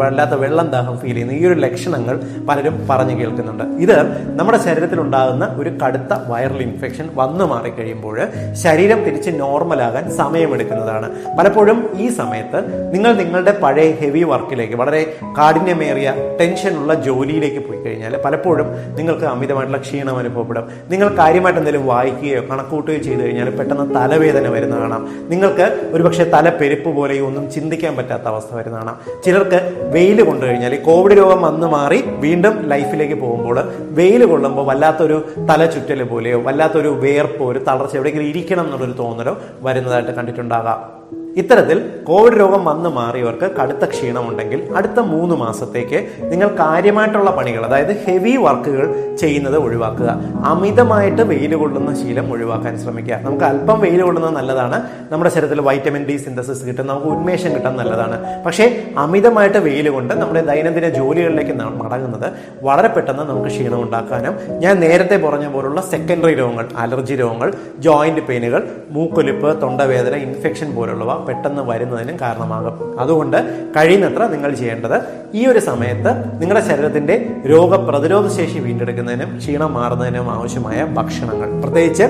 വല്ലാത്ത 0.00 0.34
വെള്ളം 0.42 0.68
ദാഹം 0.74 0.98
ഫീൽ 0.98 1.14
ചെയ്യുന്ന 1.14 1.32
ഈ 1.32 1.42
ഒരു 1.46 1.56
ലക്ഷണങ്ങൾ 1.64 2.16
പലരും 2.48 2.76
പറഞ്ഞു 2.90 3.14
കേൾക്കുന്നുണ്ട്. 3.20 3.64
ഇത് 3.84 3.96
നമ്മുടെ 4.38 4.58
ശരീരത്തിൽ 4.66 5.00
ഉണ്ടാകുന്ന 5.00 5.44
ഒരു 5.60 5.70
കടുത്ത 5.82 6.12
വൈറൽ 6.30 6.60
ഇൻഫെക്ഷൻ 6.68 7.08
വന്നു 7.20 7.44
മാറിക്കഴിയുമ്പോൾ 7.44 8.16
ശരീരം 8.64 9.04
തിരിച്ച് 9.06 9.30
നോർമലാകാൻ 9.40 10.04
സമയമെടുക്കുന്നതാണ്. 10.20 11.08
പലപ്പോഴും 11.38 11.78
ഈ 12.04 12.08
സമയത്ത് 12.20 12.60
നിങ്ങൾ 12.94 13.12
നിങ്ങളുടെ 13.22 13.54
പഴയ 13.64 13.90
ഹെവി 14.00 14.22
വർക്കിലേക്ക് 14.32 14.76
വളരെ 14.82 15.02
കാഠിന്യമേറിയ 15.38 16.14
ടെൻഷനുള്ള 16.40 16.94
ജോലിയിലേക്ക് 17.08 17.62
പോയി 17.68 17.80
കഴിഞ്ഞാൽ 17.84 18.16
പലപ്പോഴും 18.24 18.68
നിങ്ങൾക്ക് 18.98 19.26
അമിതമായിട്ടുള്ള 19.34 19.80
ക്ഷീണം 19.86 20.16
അനുഭവപ്പെടും. 20.22 20.64
നിങ്ങൾ 20.92 21.08
കാര്യമായിട്ട് 21.22 21.60
എന്തെങ്കിലും 21.60 21.86
വായിക്കുകയോ 21.92 22.42
കണക്കൂട്ടുകയോ 22.50 23.02
ചെയ്തു 23.06 23.22
കഴിഞ്ഞാൽ 23.26 23.50
പെട്ടെന്ന് 23.58 23.86
തലവേദന 23.96 24.46
വരുന്ന 24.56 24.74
കാണാം. 24.86 25.28
നിങ്ങൾക്ക് 25.28 25.90
ഒരുപക്ഷെ 25.92 26.24
തല 26.24 26.48
പെരുപ്പ് 26.48 26.96
പോലെയോ 26.96 27.26
ഒന്നും 27.26 27.50
ചിന്തിക്കാൻ 27.50 27.96
പറ്റാത്ത 27.96 28.22
അവസ്ഥ 28.22 28.54
വരുന്നതാണ്. 28.54 28.94
ചിലർക്ക് 29.24 29.90
വെയിൽ 29.92 30.22
കൊണ്ടു 30.22 30.46
കഴിഞ്ഞാൽ 30.46 30.76
കോവിഡ് 30.76 31.18
രോഗം 31.18 31.42
വന്ന് 31.42 31.66
മാറി 31.66 32.02
വീണ്ടും 32.06 32.68
ലൈഫിലേക്ക് 32.68 33.14
പോകുമ്പോൾ 33.14 33.60
വെയിൽ 33.90 34.24
കൊള്ളുമ്പോൾ 34.24 34.66
വല്ലാത്തൊരു 34.66 35.24
തല 35.50 35.66
ചുറ്റൽ 35.66 36.02
പോലെയോ 36.02 36.40
വല്ലാത്തൊരു 36.40 36.88
വേർപ്പോ 36.88 37.46
ഒരു 37.52 37.58
തളർച്ച 37.58 37.96
എവിടെയെങ്കിലും 37.96 38.28
ഇരിക്കണം 38.28 38.64
എന്നുള്ളൊരു 38.64 38.92
തോന്നലോ 38.92 39.38
വരുന്നതായിട്ട് 39.60 40.10
കണ്ടിട്ടുണ്ടാകാം. 40.10 40.95
ഇത്തരത്തിൽ 41.36 41.78
കോവിഡ് 42.04 42.40
രോഗം 42.40 42.64
വന്നു 42.64 42.90
മാറിയവർക്ക് 42.90 43.50
കടുത്ത 43.56 43.84
ക്ഷീണമുണ്ടെങ്കിൽ 43.84 44.68
അടുത്ത 44.76 45.00
മൂന്ന് 45.00 45.34
മാസത്തേക്ക് 45.34 46.08
നിങ്ങൾ 46.20 46.48
കാര്യമായിട്ടുള്ള 46.48 47.30
പണികൾ 47.30 47.64
അതായത് 47.64 48.04
ഹെവി 48.06 48.36
വർക്കുകൾ 48.36 49.16
ചെയ്യുന്നത് 49.16 49.56
ഒഴിവാക്കുക. 49.56 50.10
അമിതമായിട്ട് 50.44 51.22
വെയിൽ 51.22 51.54
കൊള്ളുന്ന 51.54 51.94
ശീലം 51.94 52.32
ഒഴിവാക്കാൻ 52.32 52.78
ശ്രമിക്കുക. 52.78 53.14
നമുക്ക് 53.14 53.44
അല്പം 53.44 53.80
വെയിൽ 53.80 54.02
കൊള്ളുന്നത് 54.02 54.34
നല്ലതാണ്. 54.34 54.82
നമ്മുടെ 55.12 55.30
ശരീരത്തിൽ 55.30 55.60
വൈറ്റമിൻ 55.60 56.04
ഡി 56.04 56.16
സിന്തസിസ് 56.16 56.64
കിട്ടും. 56.64 56.86
നമുക്ക് 56.86 57.06
ഉന്മേഷം 57.06 57.54
കിട്ടാൻ 57.54 57.76
നല്ലതാണ്. 57.76 58.44
പക്ഷേ 58.46 58.84
അമിതമായിട്ട് 58.98 59.58
വെയിൽ 59.58 59.90
കൊണ്ട് 59.90 60.14
നമ്മുടെ 60.14 60.40
ദൈനംദിന 60.40 60.88
ജോലികളിലേക്ക് 60.88 61.52
മടങ്ങുന്നത് 61.52 62.32
വളരെ 62.62 62.88
പെട്ടെന്ന് 62.88 63.22
നമുക്ക് 63.22 63.48
ക്ഷീണം 63.48 63.82
ഉണ്ടാക്കാനും 63.82 64.34
ഞാൻ 64.58 64.80
നേരത്തെ 64.80 65.16
പറഞ്ഞ 65.16 65.48
പോലുള്ള 65.48 65.80
സെക്കൻഡറി 65.80 66.34
രോഗങ്ങൾ 66.34 66.68
അലർജി 66.76 67.14
രോഗങ്ങൾ 67.14 67.52
ജോയിന്റ് 67.78 68.20
പെയിനുകൾ 68.20 68.68
മൂക്കൊലിപ്പ് 68.90 69.62
തൊണ്ടവേദന 69.62 70.14
ഇൻഫെക്ഷൻ 70.16 70.74
പോലുള്ളവ 70.74 71.25
പെട്ടെന്ന് 71.28 71.62
വരുന്നതിനും 71.62 72.20
കാരണമാകും. 72.20 73.00
അതുകൊണ്ട് 73.00 73.68
കഴിയുന്നത്ര 73.76 74.26
നിങ്ങൾ 74.26 74.54
ചെയ്യേണ്ടത് 74.54 75.02
ഈ 75.34 75.46
ഒരു 75.46 75.58
സമയത്ത് 75.58 76.40
നിങ്ങളുടെ 76.42 76.68
ശരീരത്തിന്റെ 76.68 77.30
രോഗപ്രതിരോധ 77.46 78.28
ശേഷി 78.28 78.58
വീണ്ടെടുക്കുന്നതിനും 78.58 79.38
ക്ഷീണം 79.38 79.74
മാറുന്നതിനും 79.74 80.30
ആവശ്യമായ 80.30 80.84
ഭക്ഷണങ്ങൾ. 80.84 81.60
പ്രത്യേകിച്ച് 81.60 82.04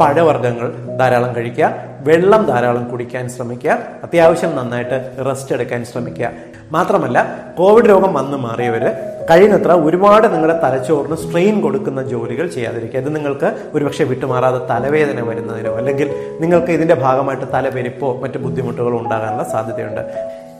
പഴവർഗങ്ങൾ 0.00 0.96
ധാരാളം 0.98 1.36
കഴിക്കുക 1.36 1.74
വെള്ളം 2.00 2.46
ധാരാളം 2.46 2.90
കുടിക്കാൻ 2.90 3.28
ശ്രമിക്കുക 3.28 3.70
അത്യാവശ്യം 4.02 4.56
നന്നായിട്ട് 4.56 5.16
റെസ്റ്റ് 5.26 5.52
എടുക്കാൻ 5.52 5.84
ശ്രമിക്കുക. 5.84 6.30
മാത്രമല്ല 6.72 7.18
കോവിഡ് 7.58 7.88
രോഗം 7.88 8.14
വന്നു 8.14 8.36
മാറിയവര് 8.36 8.90
കഴിയുന്നത്ര 9.30 9.72
ഒരുപാട് 9.72 10.34
നിങ്ങളുടെ 10.34 10.60
തലച്ചോറിന് 10.62 11.16
സ്ട്രെയിൻ 11.16 11.60
കൊടുക്കുന്ന 11.60 12.02
ജോലികൾ 12.02 12.46
ചെയ്യാതിരിക്കുക. 12.46 13.00
ഇത് 13.00 13.16
നിങ്ങൾക്ക് 13.16 13.56
ഒരുപക്ഷെ 13.74 14.04
വിട്ടുമാറാതെ 14.04 14.60
തലവേദന 14.70 15.20
വരുന്നതിനോ 15.28 15.76
അല്ലെങ്കിൽ 15.76 16.14
നിങ്ങൾക്ക് 16.40 16.70
ഇതിന്റെ 16.70 16.94
ഭാഗമായിട്ട് 16.94 17.44
തലപെരിപ്പോ 17.54 18.20
മറ്റു 18.22 18.38
ബുദ്ധിമുട്ടുകളോ 18.38 18.98
ഉണ്ടാകാനുള്ള 18.98 19.44
സാധ്യതയുണ്ട്. 19.52 20.00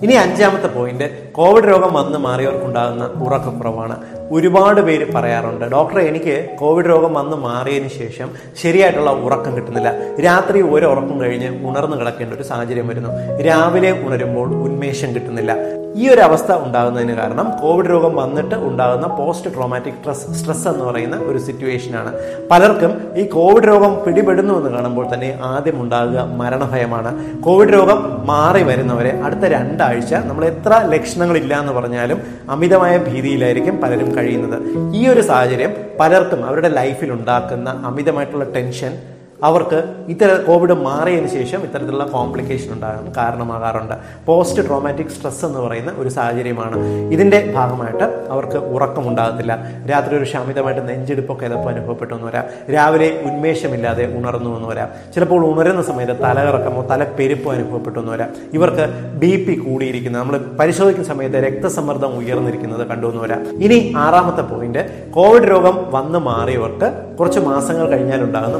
ഇനി 0.03 0.13
അഞ്ചാമത്തെ 0.13 0.67
പോയിന്റ് 0.67 1.33
കോവിഡ് 1.33 1.65
രോഗം 1.65 1.95
വന്ന് 1.95 2.19
മാറിയവർക്കുണ്ടാകുന്ന 2.19 3.05
ഉറക്കക്കുറവാണ്. 3.25 3.97
ഒരുപാട് 4.31 4.81
പേര് 4.81 5.13
പറയാറുണ്ട് 5.13 5.65
ഡോക്ടറെ 5.65 6.03
എനിക്ക് 6.03 6.49
കോവിഡ് 6.61 6.87
രോഗം 6.87 7.15
വന്ന് 7.15 7.37
മാറിയതിന് 7.37 7.89
ശേഷം 7.89 8.31
ശരിയായിട്ടുള്ള 8.63 9.11
ഉറക്കം 9.11 9.57
കിട്ടുന്നില്ല. 9.57 9.93
രാത്രി 10.27 10.63
ഒരു 10.63 10.87
ഉറക്കം 10.87 11.21
കഴിഞ്ഞ് 11.21 11.69
ഉണർന്നു 11.69 11.97
കിടക്കേണ്ട 11.97 12.35
ഒരു 12.35 12.43
സാഹചര്യം 12.43 12.89
വരുന്നു. 12.89 13.41
രാവിലെ 13.41 13.91
ഉണരുമ്പോൾ 14.07 14.49
ഉന്മേഷം 14.81 15.09
കിട്ടുന്നില്ല. 15.15 15.53
ഈ 16.01 16.03
ഒരു 16.09 16.21
അവസ്ഥ 16.21 16.51
ഉണ്ടാകുന്നതിന് 16.65 17.15
കാരണം 17.15 17.47
കോവിഡ് 17.63 17.89
രോഗം 17.91 18.13
വന്നിട്ട് 18.17 18.57
ഉണ്ടാകുന്ന 18.69 19.07
പോസ്റ്റ് 19.19 19.49
ട്രോമാറ്റിക് 19.55 19.97
സ്ട്രെസ് 20.01 20.37
സ്ട്രെസ് 20.41 20.67
എന്ന് 20.69 20.85
പറയുന്ന 20.85 21.17
ഒരു 21.17 21.39
സിറ്റുവേഷനാണ് 21.39 22.11
പലർക്കും 22.51 22.93
ഈ 23.17 23.25
കോവിഡ് 23.35 23.69
രോഗം 23.71 23.93
പിടിപെടുന്നു 24.05 24.55
എന്ന് 24.59 24.71
കാണുമ്പോൾ 24.71 25.07
തന്നെ 25.15 25.31
ആദ്യം 25.51 25.77
ഉണ്ടാകുക 25.83 26.25
മരണഭയമാണ്. 26.41 27.13
കോവിഡ് 27.43 27.75
രോഗം 27.77 28.01
മാറി 28.27 28.63
വരുന്നവരെ 28.63 29.13
അടുത്ത 29.27 29.53
രണ്ടാഴ്ച 29.57 30.15
നമ്മൾ 30.31 30.45
എത്ര 30.53 30.73
ലക്ഷണങ്ങൾ 30.95 31.39
ഇല്ല 31.43 31.61
എന്ന് 31.61 31.73
പറഞ്ഞാലും 31.73 32.21
അമിതമായ 32.51 32.97
ഭീതിയിലായിരിക്കും 33.09 33.79
പലരും 33.85 34.11
കഴിയുന്നത്. 34.17 34.59
ഈ 34.95 35.09
ഒരു 35.09 35.21
സാഹചര്യം 35.33 35.75
പലർക്കും 36.01 36.43
അവരുടെ 36.51 36.69
ലൈഫിൽ 36.81 37.13
ഉണ്ടാക്കുന്ന 37.13 37.71
അമിതമായിട്ടുള്ള 37.91 38.47
ടെൻഷൻ 38.57 38.95
അവർക്ക് 39.43 39.95
ഇത്തരം 40.09 40.45
കോവിഡ് 40.47 40.73
മാറിയതിനു 40.73 41.27
ശേഷം 41.27 41.61
ഇത്തരത്തിലുള്ള 41.63 42.05
കോംപ്ലിക്കേഷൻ 42.05 42.73
ഉണ്ടാകാൻ 42.73 43.13
കാരണമാകാറുണ്ട്. 43.17 43.95
പോസ്റ്റ് 44.27 44.67
ട്രോമാറ്റിക് 44.67 45.07
സ്ട്രെസ് 45.07 45.45
എന്ന് 45.45 45.59
പറയുന്ന 45.59 45.93
ഒരു 45.97 46.09
സാഹചര്യമാണ്. 46.09 46.77
ഇതിന്റെ 47.13 47.53
ഭാഗമായിട്ട് 47.57 48.27
അവർക്ക് 48.29 48.57
ഉറക്കമുണ്ടാകത്തില്ല. 48.57 49.59
രാത്രി 49.91 50.17
ഒരു 50.17 50.25
ശാമിതമായിട്ട് 50.25 50.89
നെഞ്ചെടുപ്പൊക്കെ 50.89 51.47
ചിലപ്പോൾ 51.47 51.71
അനുഭവപ്പെട്ടു 51.71 52.15
എന്ന് 52.15 52.27
വരാം. 52.27 52.45
രാവിലെ 52.75 53.23
ഉന്മേഷമില്ലാതെ 53.25 54.19
ഉണർന്നു 54.19 54.57
എന്ന് 54.57 54.69
വരാം. 54.69 54.89
ചിലപ്പോൾ 55.15 55.47
ഉണരുന്ന 55.47 55.83
സമയത്ത് 55.83 56.13
തലകറക്കമോ 56.13 56.87
തലപ്പെരുപ്പോ 56.91 57.53
അനുഭവപ്പെട്ടു 57.53 57.99
എന്ന് 57.99 58.13
വരാം. 58.13 58.29
ഇവർക്ക് 58.53 58.87
ബി 59.19 59.45
പി 59.45 59.55
കൂടിയിരിക്കുന്നത് 59.55 60.23
നമ്മൾ 60.23 60.39
പരിശോധിക്കുന്ന 60.39 61.09
സമയത്ത് 61.09 61.37
രക്തസമ്മർദ്ദം 61.37 62.19
ഉയർന്നിരിക്കുന്നത് 62.19 62.87
കണ്ടു 62.87 63.07
എന്ന് 63.07 63.23
വരാം. 63.23 63.43
ഇനി 63.63 63.95
ആറാമത്തെ 63.97 64.43
പോയിന്റ് 64.43 65.13
കോവിഡ് 65.13 65.51
രോഗം 65.51 65.91
വന്നു 65.91 66.19
മാറിയവർക്ക് 66.19 67.17
കുറച്ച് 67.19 67.41
മാസങ്ങൾ 67.41 67.89
കഴിഞ്ഞാൽ 67.89 68.23
ഉണ്ടാകുന്ന 68.23 68.57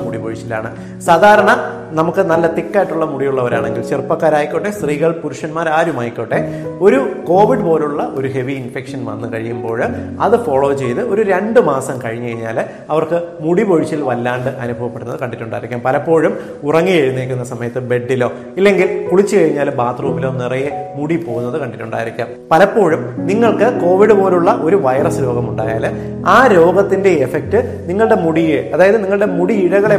സാധാരണ 0.99 1.51
നമുക്ക് 1.93 2.21
നല്ല 2.21 2.47
തിക്കായിട്ടുള്ള 2.55 3.05
മുടിയുള്ളവരാണെങ്കിൽ 3.05 3.83
ചെറുപ്പക്കാരായിക്കോട്ടെ 3.83 4.71
സ്ത്രീകൾ 4.71 5.11
പുരുഷന്മാർ 5.13 5.69
ആരുമായിക്കോട്ടെ 5.69 6.39
ഒരു 6.81 7.25
കോവിഡ് 7.25 7.61
പോലുള്ള 7.61 8.03
ഒരു 8.15 8.29
ഹെവി 8.29 8.53
ഇൻഫെക്ഷൻ 8.53 9.05
വന്നു 9.05 9.33
കഴിയുമ്പോൾ 9.33 9.83
അത് 10.21 10.37
ഫോളോ 10.45 10.73
ചെയ്ത് 10.73 11.01
ഒരു 11.01 11.23
രണ്ട് 11.23 11.61
മാസം 11.61 12.01
കഴിഞ്ഞ് 12.05 12.29
കഴിഞ്ഞാൽ 12.29 12.59
അവർക്ക് 12.91 13.23
മുടി 13.41 13.63
പൊഴിച്ചിൽ 13.63 14.03
വല്ലാണ്ട് 14.03 14.49
അനുഭവപ്പെടുന്നത് 14.49 15.21
കണ്ടിട്ടുണ്ടായിരിക്കും. 15.21 15.81
പലപ്പോഴും 15.81 16.39
ഉറങ്ങി 16.63 16.91
എഴുന്നേക്കുന്ന 16.91 17.45
സമയത്ത് 17.45 17.79
ബെഡിലോ 17.79 18.33
ഇല്ലെങ്കിൽ 18.57 19.09
കുളിച്ചു 19.11 19.37
കഴിഞ്ഞാൽ 19.37 19.71
ബാത്റൂമിലോ 19.71 20.33
നിറയെ 20.33 20.71
മുടി 20.97 21.17
പോകുന്നത് 21.17 21.61
കണ്ടിട്ടുണ്ടായിരിക്കാം. 21.61 22.29
പലപ്പോഴും 22.51 23.27
നിങ്ങൾക്ക് 23.27 23.81
കോവിഡ് 23.81 24.13
പോലുള്ള 24.13 24.51
ഒരു 24.61 24.77
വൈറസ് 24.77 25.21
രോഗം 25.21 25.51
ഉണ്ടായാൽ 25.51 25.87
ആ 26.27 26.47
രോഗത്തിന്റെ 26.47 27.11
എഫക്റ്റ് 27.11 27.87
നിങ്ങളുടെ 27.89 28.15
മുടിയെ 28.15 28.71
അതായത് 28.75 29.03
നിങ്ങളുടെ 29.03 29.27
മുടി 29.27 29.55
ഇഴകളെ 29.55 29.97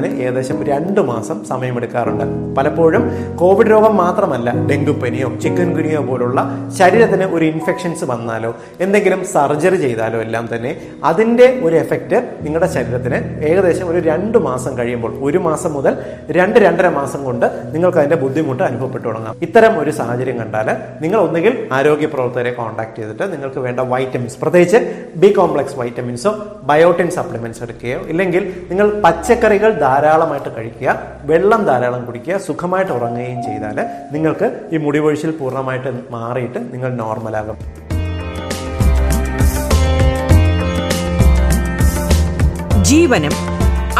ബാധിക്കുന്നതിന് 0.00 0.26
ഏകദേശം 0.26 0.58
രണ്ട് 0.70 1.00
മാസം 1.10 1.36
സമയമെടുക്കാറുണ്ട്. 1.50 2.24
പലപ്പോഴും 2.56 3.02
കോവിഡ് 3.40 3.70
രോഗം 3.70 3.94
മാത്രമല്ല 3.96 4.48
ഡെങ്കുപ്പനിയോ 4.70 5.28
ചിക്കൻ 5.42 5.68
ഗുനിയോ 5.76 6.00
പോലുള്ള 6.08 6.38
ശരീരത്തിന് 6.78 7.26
ഒരു 7.36 7.44
ഇൻഫെക്ഷൻസ് 7.44 8.04
വന്നാലോ 8.10 8.50
എന്തെങ്കിലും 8.84 9.20
സർജറി 9.34 9.78
ചെയ്താലോ 9.84 10.18
എല്ലാം 10.26 10.44
തന്നെ 10.52 10.72
അതിന്റെ 11.10 11.46
ഒരു 11.66 11.76
എഫക്റ്റ് 11.82 12.16
നിങ്ങളുടെ 12.44 12.68
ശരീരത്തിന് 12.76 13.18
ഏകദേശം 13.48 13.86
ഒരു 13.92 14.00
രണ്ട് 14.10 14.38
മാസം 14.48 14.72
കഴിയുമ്പോൾ 14.78 15.12
ഒരു 15.28 15.38
മാസം 15.38 15.70
മുതൽ 15.76 15.94
രണ്ട് 16.38 16.58
രണ്ടര 16.66 16.88
മാസം 16.98 17.20
കൊണ്ട് 17.24 17.46
നിങ്ങൾക്ക് 17.74 17.98
അതിന്റെ 17.98 18.18
ബുദ്ധിമുട്ട് 18.24 18.62
അനുഭവപ്പെട്ടു 18.62 19.06
തുടങ്ങാം. 19.08 19.34
ഇത്തരം 19.42 19.72
ഒരു 19.78 19.90
സാഹചര്യം 19.90 20.38
കണ്ടാൽ 20.42 20.68
നിങ്ങൾ 21.02 21.18
ഒന്നുകിൽ 21.26 21.54
ആരോഗ്യ 21.72 22.06
പ്രവർത്തകരെ 22.06 22.52
കോൺടാക്ട് 22.60 22.96
ചെയ്തിട്ട് 22.96 23.24
നിങ്ങൾക്ക് 23.32 23.60
വേണ്ട 23.66 23.80
വൈറ്റമിൻസ് 23.92 24.38
പ്രത്യേകിച്ച് 24.42 24.78
ബി 25.16 25.30
കോംപ്ലക്സ് 25.38 25.76
വൈറ്റമിൻസോ 25.80 26.32
ബയോട്ടിൻ 26.70 27.08
സപ്ലിമെന്റ്സ് 27.18 27.62
എടുക്കുകയോ 27.62 28.00
ഇല്ലെങ്കിൽ 28.12 28.42
നിങ്ങൾ 28.70 28.86
പച്ചക്കറികൾ 29.04 29.70
ധാരാളമായിട്ട് 29.90 30.50
കഴിക്കുക 30.56 30.90
വെള്ളം 31.30 31.62
ധാരാളം 31.70 32.02
കുടിക്കുക 32.08 32.38
സുഖമായിട്ട് 32.48 32.92
ഉറങ്ങുകയും 32.98 33.42
ചെയ്താൽ 33.48 33.78
നിങ്ങൾക്ക് 34.14 34.48
ഈ 34.74 34.78
മുടിവൊഴിച്ചിൽ 34.86 35.32
പൂർണമായിട്ട് 35.40 35.92
മാറിയിട്ട് 36.16 36.62
നിങ്ങൾ 36.72 36.90
നോർമലാകും 37.02 37.58
ജീവനം 42.90 43.34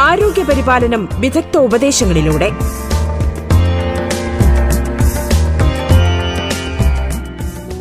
ആരോഗ്യ 0.00 0.42
പരിപാലനം 0.42 1.02
വിദഗ്ധ 1.22 1.56
ഉപദേശങ്ങളിലൂടെ. 1.58 2.48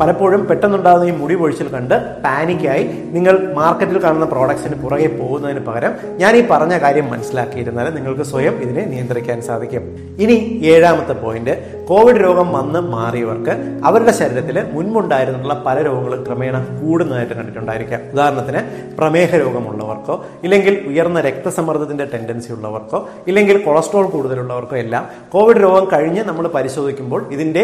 പലപ്പോഴും 0.00 0.42
പെട്ടെന്നുണ്ടാകുന്ന 0.50 1.10
ഈ 1.10 1.14
മുടി 1.20 1.34
പൊഴിച്ചിൽ 1.40 1.68
കണ്ട് 1.74 1.94
പാനിക്കായി 2.24 2.84
നിങ്ങൾ 3.16 3.34
മാർക്കറ്റിൽ 3.58 3.98
കാണുന്ന 4.04 4.26
പ്രോഡക്ട്സിന് 4.34 4.76
പുറകെ 4.82 5.08
പോകുന്നതിന് 5.20 5.62
പകരം 5.68 5.92
ഞാൻ 6.22 6.32
ഈ 6.40 6.42
പറഞ്ഞ 6.52 6.74
കാര്യം 6.84 7.06
മനസ്സിലാക്കിയിരുന്നാൽ 7.12 7.88
നിങ്ങൾക്ക് 7.96 8.26
സ്വയം 8.32 8.54
ഇതിനെ 8.64 8.84
നിയന്ത്രിക്കാൻ 8.92 9.38
സാധിക്കും. 9.48 9.84
ഇനി 10.24 10.36
ഏഴാമത്തെ 10.74 11.16
പോയിന്റ് 11.24 11.54
കോവിഡ് 11.90 12.20
രോഗം 12.24 12.48
വന്ന് 12.52 12.80
മാറിയവർക്ക് 12.94 13.52
അവരുടെ 13.84 14.12
ശരീരത്തിൽ 14.18 14.56
മുൻപുണ്ടായിരുന്നുള്ള 14.74 15.54
പല 15.66 15.76
രോഗങ്ങളും 15.86 16.20
ക്രമേണ 16.26 16.56
കൂടുന്നതായിട്ട് 16.80 17.34
കണ്ടിട്ടുണ്ടായിരിക്കാം. 17.34 18.00
ഉദാഹരണത്തിന് 18.12 18.60
പ്രമേഹ 18.98 19.30
രോഗമുള്ളവർക്കോ 19.36 20.14
ഇല്ലെങ്കിൽ 20.44 20.74
ഉയർന്ന 20.90 21.20
രക്തസമ്മർദ്ദത്തിന്റെ 21.20 22.04
ടെൻഡൻസി 22.12 22.52
ഉള്ളവർക്കോ 22.52 22.98
ഇല്ലെങ്കിൽ 23.30 23.56
കൊളസ്ട്രോൾ 23.64 24.06
കൂടുതലുള്ളവർക്കോ 24.14 24.76
എല്ലാം 24.76 25.04
കോവിഡ് 25.34 25.62
രോഗം 25.64 25.86
കഴിഞ്ഞ് 25.92 26.22
നമ്മൾ 26.22 26.46
പരിശോധിക്കുമ്പോൾ 26.56 27.32
ഇതിന്റെ 27.36 27.62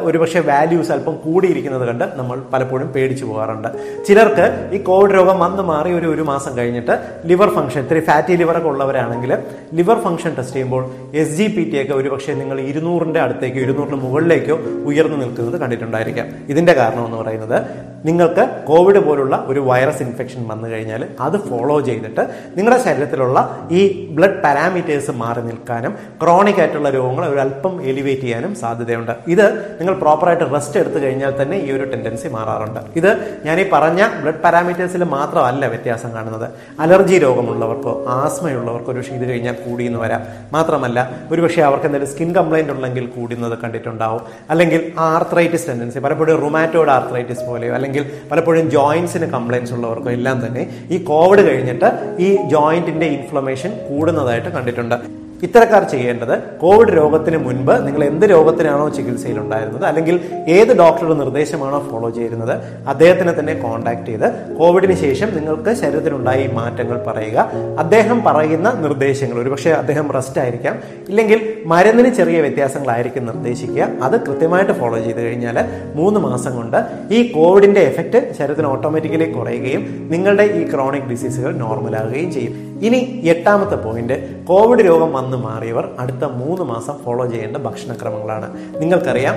ഒരുപക്ഷെ 0.00 0.40
വാല്യൂസ് 0.50 0.92
അല്പം 0.96 1.16
കൂടിയിരിക്കുന്നത് 1.24 1.86
കണ്ട് 1.88 2.04
നമ്മൾ 2.14 2.42
പലപ്പോഴും 2.52 2.88
പേടിച്ചു 2.96 3.24
പോകാറുണ്ട്. 3.24 3.68
ചിലർക്ക് 4.08 4.46
ഈ 4.76 4.80
കോവിഡ് 4.90 5.14
രോഗം 5.18 5.38
വന്ന് 5.38 5.62
മാറി 5.62 5.92
ഒരു 5.92 6.06
ഒരു 6.14 6.22
മാസം 6.22 6.52
കഴിഞ്ഞിട്ട് 6.58 6.94
ലിവർ 7.26 7.48
ഫംഗ്ഷൻ 7.54 7.80
ഇത്തിരി 7.80 8.00
ഫാറ്റി 8.00 8.36
ലിവറൊക്കെ 8.42 8.68
ഉള്ളവരാണെങ്കിൽ 8.68 9.32
ലിവർ 9.80 9.98
ഫംഗ്ഷൻ 10.06 10.34
ടെസ്റ്റ് 10.38 10.56
ചെയ്യുമ്പോൾ 10.56 10.84
എസ് 11.14 11.34
ജി 11.38 11.46
പി 11.56 11.64
ടി 11.70 11.82
ഒക്കെ 11.82 11.94
ഒരുപക്ഷെ 12.00 12.32
നിങ്ങൾ 12.42 12.60
ഇരുന്നൂറിന്റെ 12.60 13.21
അടുത്തേക്കോ 13.22 13.60
ഇരുന്നൂറിന് 13.60 13.96
മുകളിലേക്കോ 14.04 14.56
ഉയർന്നു 14.84 15.16
നിൽക്കുന്നത് 15.16 15.60
കണ്ടിട്ടുണ്ടായിരിക്കാം. 15.60 16.26
ഇതിന്റെ 16.48 16.72
കാരണം 16.72 17.04
എന്ന് 17.04 17.16
പറയുന്നത് 17.16 17.92
നിങ്ങൾക്ക് 18.04 18.64
കോവിഡ് 18.66 18.98
പോലുള്ള 18.98 19.44
ഒരു 19.46 19.60
വൈറസ് 19.60 20.02
ഇൻഫെക്ഷൻ 20.02 20.48
വന്നു 20.48 20.68
കഴിഞ്ഞാൽ 20.68 21.06
അത് 21.20 21.36
ഫോളോ 21.48 21.80
ചെയ്തിട്ട് 21.80 22.20
നിങ്ങളുടെ 22.56 22.82
ശരീരത്തിലുള്ള 22.82 23.68
ഈ 23.70 24.08
ബ്ലഡ് 24.16 24.42
പാരാമീറ്റേഴ്സ് 24.42 25.10
മാറി 25.10 25.40
നിൽക്കാനും 25.40 25.92
ക്രോണിക് 26.22 26.60
ആയിട്ടുള്ള 26.60 26.90
രോഗങ്ങൾ 26.90 27.24
ഒരു 27.28 27.40
അല്പം 27.40 27.82
എലിവേറ്റ് 27.82 28.20
ചെയ്യാനും 28.20 28.54
സാധ്യതയുണ്ട്. 28.54 29.12
ഇത് 29.28 29.76
നിങ്ങൾ 29.80 29.94
പ്രോപ്പറായിട്ട് 29.94 30.54
റെസ്റ്റ് 30.54 30.80
എടുത്തു 30.80 30.98
കഴിഞ്ഞാൽ 30.98 31.42
തന്നെ 31.42 31.56
ഈ 31.56 31.70
ഒരു 31.72 31.84
ടെൻഡൻസി 31.84 32.28
മാറാറുണ്ട്. 32.28 32.80
ഇത് 32.96 33.40
ഞാൻ 33.44 33.60
ഈ 33.60 33.66
പറഞ്ഞ 33.72 34.02
ബ്ലഡ് 34.22 34.42
പാരാമീറ്റേഴ്സിൽ 34.42 35.04
മാത്രമല്ല 35.04 35.66
വ്യത്യാസം 35.66 36.12
കാണുന്നത്. 36.12 36.50
അലർജി 36.80 37.18
രോഗമുള്ളവർക്കോ 37.18 38.04
ആസ്മയുള്ളവർക്കോ 38.08 38.92
ഒരു 38.92 38.98
ഇത് 38.98 39.30
കഴിഞ്ഞാൽ 39.30 39.54
കൂടിയെന്ന് 39.54 39.98
വരാം. 39.98 40.22
മാത്രമല്ല 40.52 41.10
ഒരുപക്ഷെ 41.30 41.62
അവർക്ക് 41.62 41.86
എന്തെങ്കിലും 41.86 42.12
സ്കിൻ 42.12 42.34
കംപ്ലൈന്റ് 42.34 42.72
ഉണ്ടെങ്കിൽ 42.72 43.11
കൂടുന്നത് 43.14 43.58
കണ്ടിട്ടുണ്ടാവും. 43.58 44.22
അല്ലെങ്കിൽ 44.50 44.92
ആർത്രൈറ്റിസ് 44.98 45.68
ടെൻഡൻസി 45.68 45.98
പലപ്പോഴും 45.98 46.40
റുമാറ്റോഡ് 46.40 46.90
ആർത്രൈറ്റിസ് 46.90 47.40
പോലെയോ 47.40 47.74
അല്ലെങ്കിൽ 47.74 48.10
പലപ്പോഴും 48.32 48.70
ജോയിന്റ്സിന് 48.70 49.26
കംപ്ലയിൻസ് 49.26 49.72
ഉള്ളവർക്കോ 49.72 50.10
എല്ലാം 50.10 50.46
തന്നെ 50.46 50.86
ഈ 50.90 51.04
കോവിഡ് 51.04 51.50
കഴിഞ്ഞിട്ട് 51.50 52.16
ഈ 52.18 52.36
ജോയിന്റിന്റെ 52.36 53.06
ഇൻഫ്ലമേഷൻ 53.06 53.78
കൂടുന്നതായിട്ട് 53.88 54.48
കണ്ടിട്ടുണ്ട്. 54.48 55.22
ഇത്തരക്കാർ 55.42 55.82
ചെയ്യേണ്ടത് 55.82 56.42
കോവിഡ് 56.42 56.88
രോഗത്തിന് 56.88 57.36
മുൻപ് 57.36 57.86
നിങ്ങൾ 57.86 58.04
എന്ത് 58.04 58.26
രോഗത്തിനാണോ 58.26 58.88
ചികിത്സയിലുണ്ടായിരുന്നത് 58.88 59.84
അല്ലെങ്കിൽ 59.84 60.20
ഏത് 60.48 60.78
ഡോക്ടറുടെ 60.78 61.14
നിർദ്ദേശമാണോ 61.14 61.78
ഫോളോ 61.90 62.10
ചെയ്യുന്നത് 62.10 62.62
അദ്ദേഹത്തിനെ 62.88 63.40
തന്നെ 63.40 63.54
കോൺടാക്ട് 63.54 64.06
ചെയ്ത് 64.06 64.56
കോവിഡിന് 64.58 64.94
ശേഷം 64.94 65.36
നിങ്ങൾക്ക് 65.36 65.74
ശരീരത്തിലുണ്ടായ 65.74 66.44
ഈ 66.44 66.52
മാറ്റങ്ങൾ 66.52 67.04
പറയുക. 67.06 67.50
അദ്ദേഹം 67.78 68.24
പറയുന്ന 68.24 68.70
നിർദ്ദേശങ്ങൾ 68.72 69.42
ഒരുപക്ഷെ 69.42 69.70
അദ്ദേഹം 69.70 70.12
റെസ്റ്റ് 70.12 70.40
ആയിരിക്കാം. 70.40 70.76
ഇല്ലെങ്കിൽ 71.08 71.51
മരുന്നിന് 71.66 72.14
ചെറിയ 72.14 72.40
വ്യത്യാസങ്ങളായിരിക്കും 72.40 73.26
നിർദ്ദേശിക്കുക. 73.26 73.88
അത് 74.02 74.20
കൃത്യമായിട്ട് 74.20 74.72
ഫോളോ 74.72 74.98
ചെയ്ത് 74.98 75.22
കഴിഞ്ഞാൽ 75.22 75.58
മൂന്ന് 75.94 76.20
മാസം 76.20 76.56
കൊണ്ട് 76.56 76.76
ഈ 77.14 77.32
കോവിഡിന്റെ 77.32 77.80
എഫക്റ്റ് 77.80 78.32
ശരീരത്തിന് 78.38 78.66
ഓട്ടോമാറ്റിക്കലി 78.66 79.30
കുറയുകയും 79.32 80.08
നിങ്ങളുടെ 80.10 80.42
ഈ 80.42 80.70
ക്രോണിക് 80.70 81.02
ഡിസീസുകൾ 81.02 81.56
നോർമൽ 81.56 81.96
ആകുകയും 81.96 82.32
ചെയ്യും. 82.32 82.78
ഇനി 82.82 83.22
എട്ടാമത്തെ 83.24 83.76
പോയിന്റ് 83.76 84.44
കോവിഡ് 84.44 84.86
രോഗം 84.86 85.12
വന്നു 85.12 85.36
മാറിയവർ 85.36 85.88
അടുത്ത 85.98 86.24
മൂന്ന് 86.24 86.62
മാസം 86.62 86.94
ഫോളോ 87.04 87.26
ചെയ്യേണ്ട 87.26 87.56
ഭക്ഷണക്രമങ്ങളാണ്. 87.56 88.56
നിങ്ങൾക്കറിയാം 88.82 89.34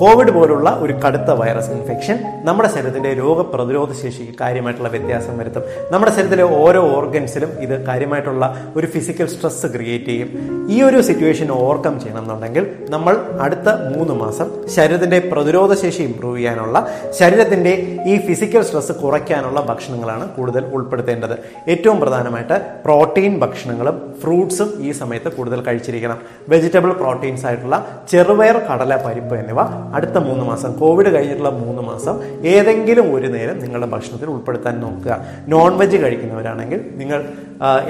കോവിഡ് 0.00 0.30
പോലുള്ള 0.30 0.70
ഒരു 0.80 0.92
കടുത്ത 0.92 1.30
വൈറസ് 1.30 1.70
ഇൻഫെക്ഷൻ 1.70 2.18
നമ്മുടെ 2.44 2.68
ശരീരത്തിന്റെ 2.68 3.14
രോഗപ്രതിരോധ 3.14 3.92
ശേഷിക്ക് 3.92 4.32
കാര്യമായിട്ടുള്ള 4.40 4.88
വ്യത്യാസം 4.88 5.38
വരുത്തും. 5.38 5.62
നമ്മുടെ 5.90 6.12
ശരീരത്തിലെ 6.12 6.42
ഓരോ 6.42 6.96
ഓർഗൻസിലും 6.96 7.48
ഇത് 7.60 7.84
കാര്യമായിട്ടുള്ള 7.84 8.72
ഒരു 8.76 8.86
ഫിസിക്കൽ 8.86 9.26
സ്ട്രെസ് 9.26 9.66
ക്രിയേറ്റ് 9.66 10.04
ചെയ്യും. 10.04 10.28
ഈ 10.70 10.82
ഒരു 10.82 11.00
സിറ്റുവേഷൻ 11.00 11.50
ഓവർകം 11.50 12.00
ചെയ്യണമെന്നുണ്ടെങ്കിൽ 12.00 12.66
നമ്മൾ 12.90 13.16
അടുത്ത 13.40 13.96
മൂന്ന് 13.96 14.14
മാസം 14.14 14.68
ശരീരത്തിന്റെ 14.68 15.18
പ്രതിരോധ 15.32 15.74
ശേഷി 15.74 16.02
ഇംപ്രൂവ് 16.02 16.38
ചെയ്യാനുള്ള 16.38 16.88
ശരീരത്തിന്റെ 17.10 17.98
ഈ 18.06 18.26
ഫിസിക്കൽ 18.26 18.62
സ്ട്രെസ് 18.62 18.92
കുറയ്ക്കാനുള്ള 18.92 19.60
ഭക്ഷണങ്ങളാണ് 19.60 20.28
കൂടുതൽ 20.28 20.64
ഉൾപ്പെടുത്തേണ്ടത്. 20.64 21.38
ഏറ്റവും 21.68 22.00
പ്രധാനമായിട്ട് 22.00 22.60
പ്രോട്ടീൻ 22.84 23.40
ഭക്ഷണങ്ങളും 23.40 24.14
ഫ്രൂട്ട്സും 24.22 24.74
ഈ 24.78 24.92
സമയത്ത് 24.92 25.32
കൂടുതൽ 25.32 25.60
കഴിച്ചിരിക്കണം. 25.60 26.18
വെജിറ്റബിൾ 26.48 26.92
പ്രോട്ടീൻസ് 26.92 27.46
ആയിട്ടുള്ള 27.46 27.86
ചെറുപയർ 28.10 28.56
കടല 28.58 28.96
പരിപ്പ് 28.96 29.34
എന്നിവ 29.34 29.83
അടുത്ത 29.92 30.18
മൂന്ന് 30.18 30.44
മാസം 30.44 30.78
കോവിഡ് 30.78 31.14
കഴിഞ്ഞിട്ടുള്ള 31.14 31.50
മൂന്ന് 31.50 31.82
മാസം 31.82 32.46
ഏതെങ്കിലും 32.46 33.14
ഒരു 33.14 33.26
നേരം 33.26 33.58
നിങ്ങളുടെ 33.58 33.86
ഭക്ഷണത്തിൽ 33.86 34.26
ഉൾപ്പെടുത്താൻ 34.26 34.80
നോക്കുക. 34.80 35.24
നോൺ 35.48 35.78
വെജ് 35.78 35.96
കഴിക്കുന്നവരാണെങ്കിൽ 35.96 36.80
നിങ്ങൾ 36.94 37.28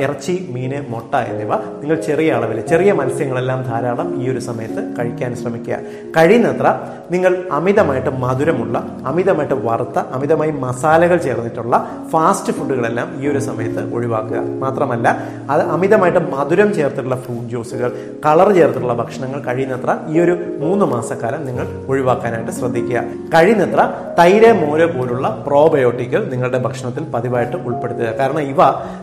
ഇറച്ചി 0.02 0.34
മീന് 0.54 0.78
മുട്ട 0.92 1.14
എന്നിവ 1.30 1.52
നിങ്ങൾ 1.82 1.96
ചെറിയ 2.08 2.34
അളവിൽ 2.38 2.58
ചെറിയ 2.72 2.90
മത്സ്യങ്ങളെല്ലാം 3.00 3.60
ധാരാളം 3.68 4.08
ഈ 4.22 4.24
ഒരു 4.32 4.40
സമയത്ത് 4.48 4.82
കഴിക്കാൻ 4.98 5.30
ശ്രമിക്കുക. 5.42 5.78
കഴിയുന്നത്ര 6.16 6.66
നിങ്ങൾ 7.14 7.32
അമിതമായിട്ട് 7.58 8.10
മധുരമുള്ള 8.24 8.76
അമിതമായിട്ട് 9.10 9.56
വറുത്ത 9.66 9.98
അമിതമായി 10.16 10.52
മസാലകൾ 10.64 11.18
ചേർന്നിട്ടുള്ള 11.26 11.74
ഫാസ്റ്റ് 12.12 12.52
ഫുഡുകളെല്ലാം 12.58 13.08
ഈ 13.22 13.24
ഒരു 13.32 13.40
സമയത്ത് 13.48 13.82
ഒഴിവാക്കുക. 13.96 14.40
മാത്രമല്ല 14.64 15.06
അത് 15.54 15.62
അമിതമായിട്ട് 15.76 16.22
മധുരം 16.34 16.70
ചേർത്തിട്ടുള്ള 16.78 17.18
ഫ്രൂട്ട് 17.24 17.48
ജ്യൂസുകൾ 17.54 17.90
കളർ 18.26 18.50
ചേർത്തിട്ടുള്ള 18.58 18.96
ഭക്ഷണങ്ങൾ 19.02 19.40
കഴിയുന്നത്ര 19.48 19.90
ഈ 20.12 20.20
ഒരു 20.24 20.36
മൂന്ന് 20.62 20.84
മാസക്കാലം 20.94 21.42
നിങ്ങൾ 21.48 21.66
ഒഴിവാക്കാനായിട്ട് 21.92 22.54
ശ്രദ്ധിക്കുക. 22.60 23.02
കഴിയുന്നത്ര 23.34 23.80
തൈര് 24.20 24.52
മോര് 24.62 24.86
പോലുള്ള 24.94 25.28
പ്രോബയോട്ടിക്കുകൾ 25.48 26.24
നിങ്ങളുടെ 26.32 26.58
ഭക്ഷണത്തിൽ 26.68 27.04
പതിവായിട്ട് 27.16 27.56
ഉൾപ്പെടുത്തുക. 27.66 28.08
കാരണം 28.20 28.44
ഇവ 28.52 28.60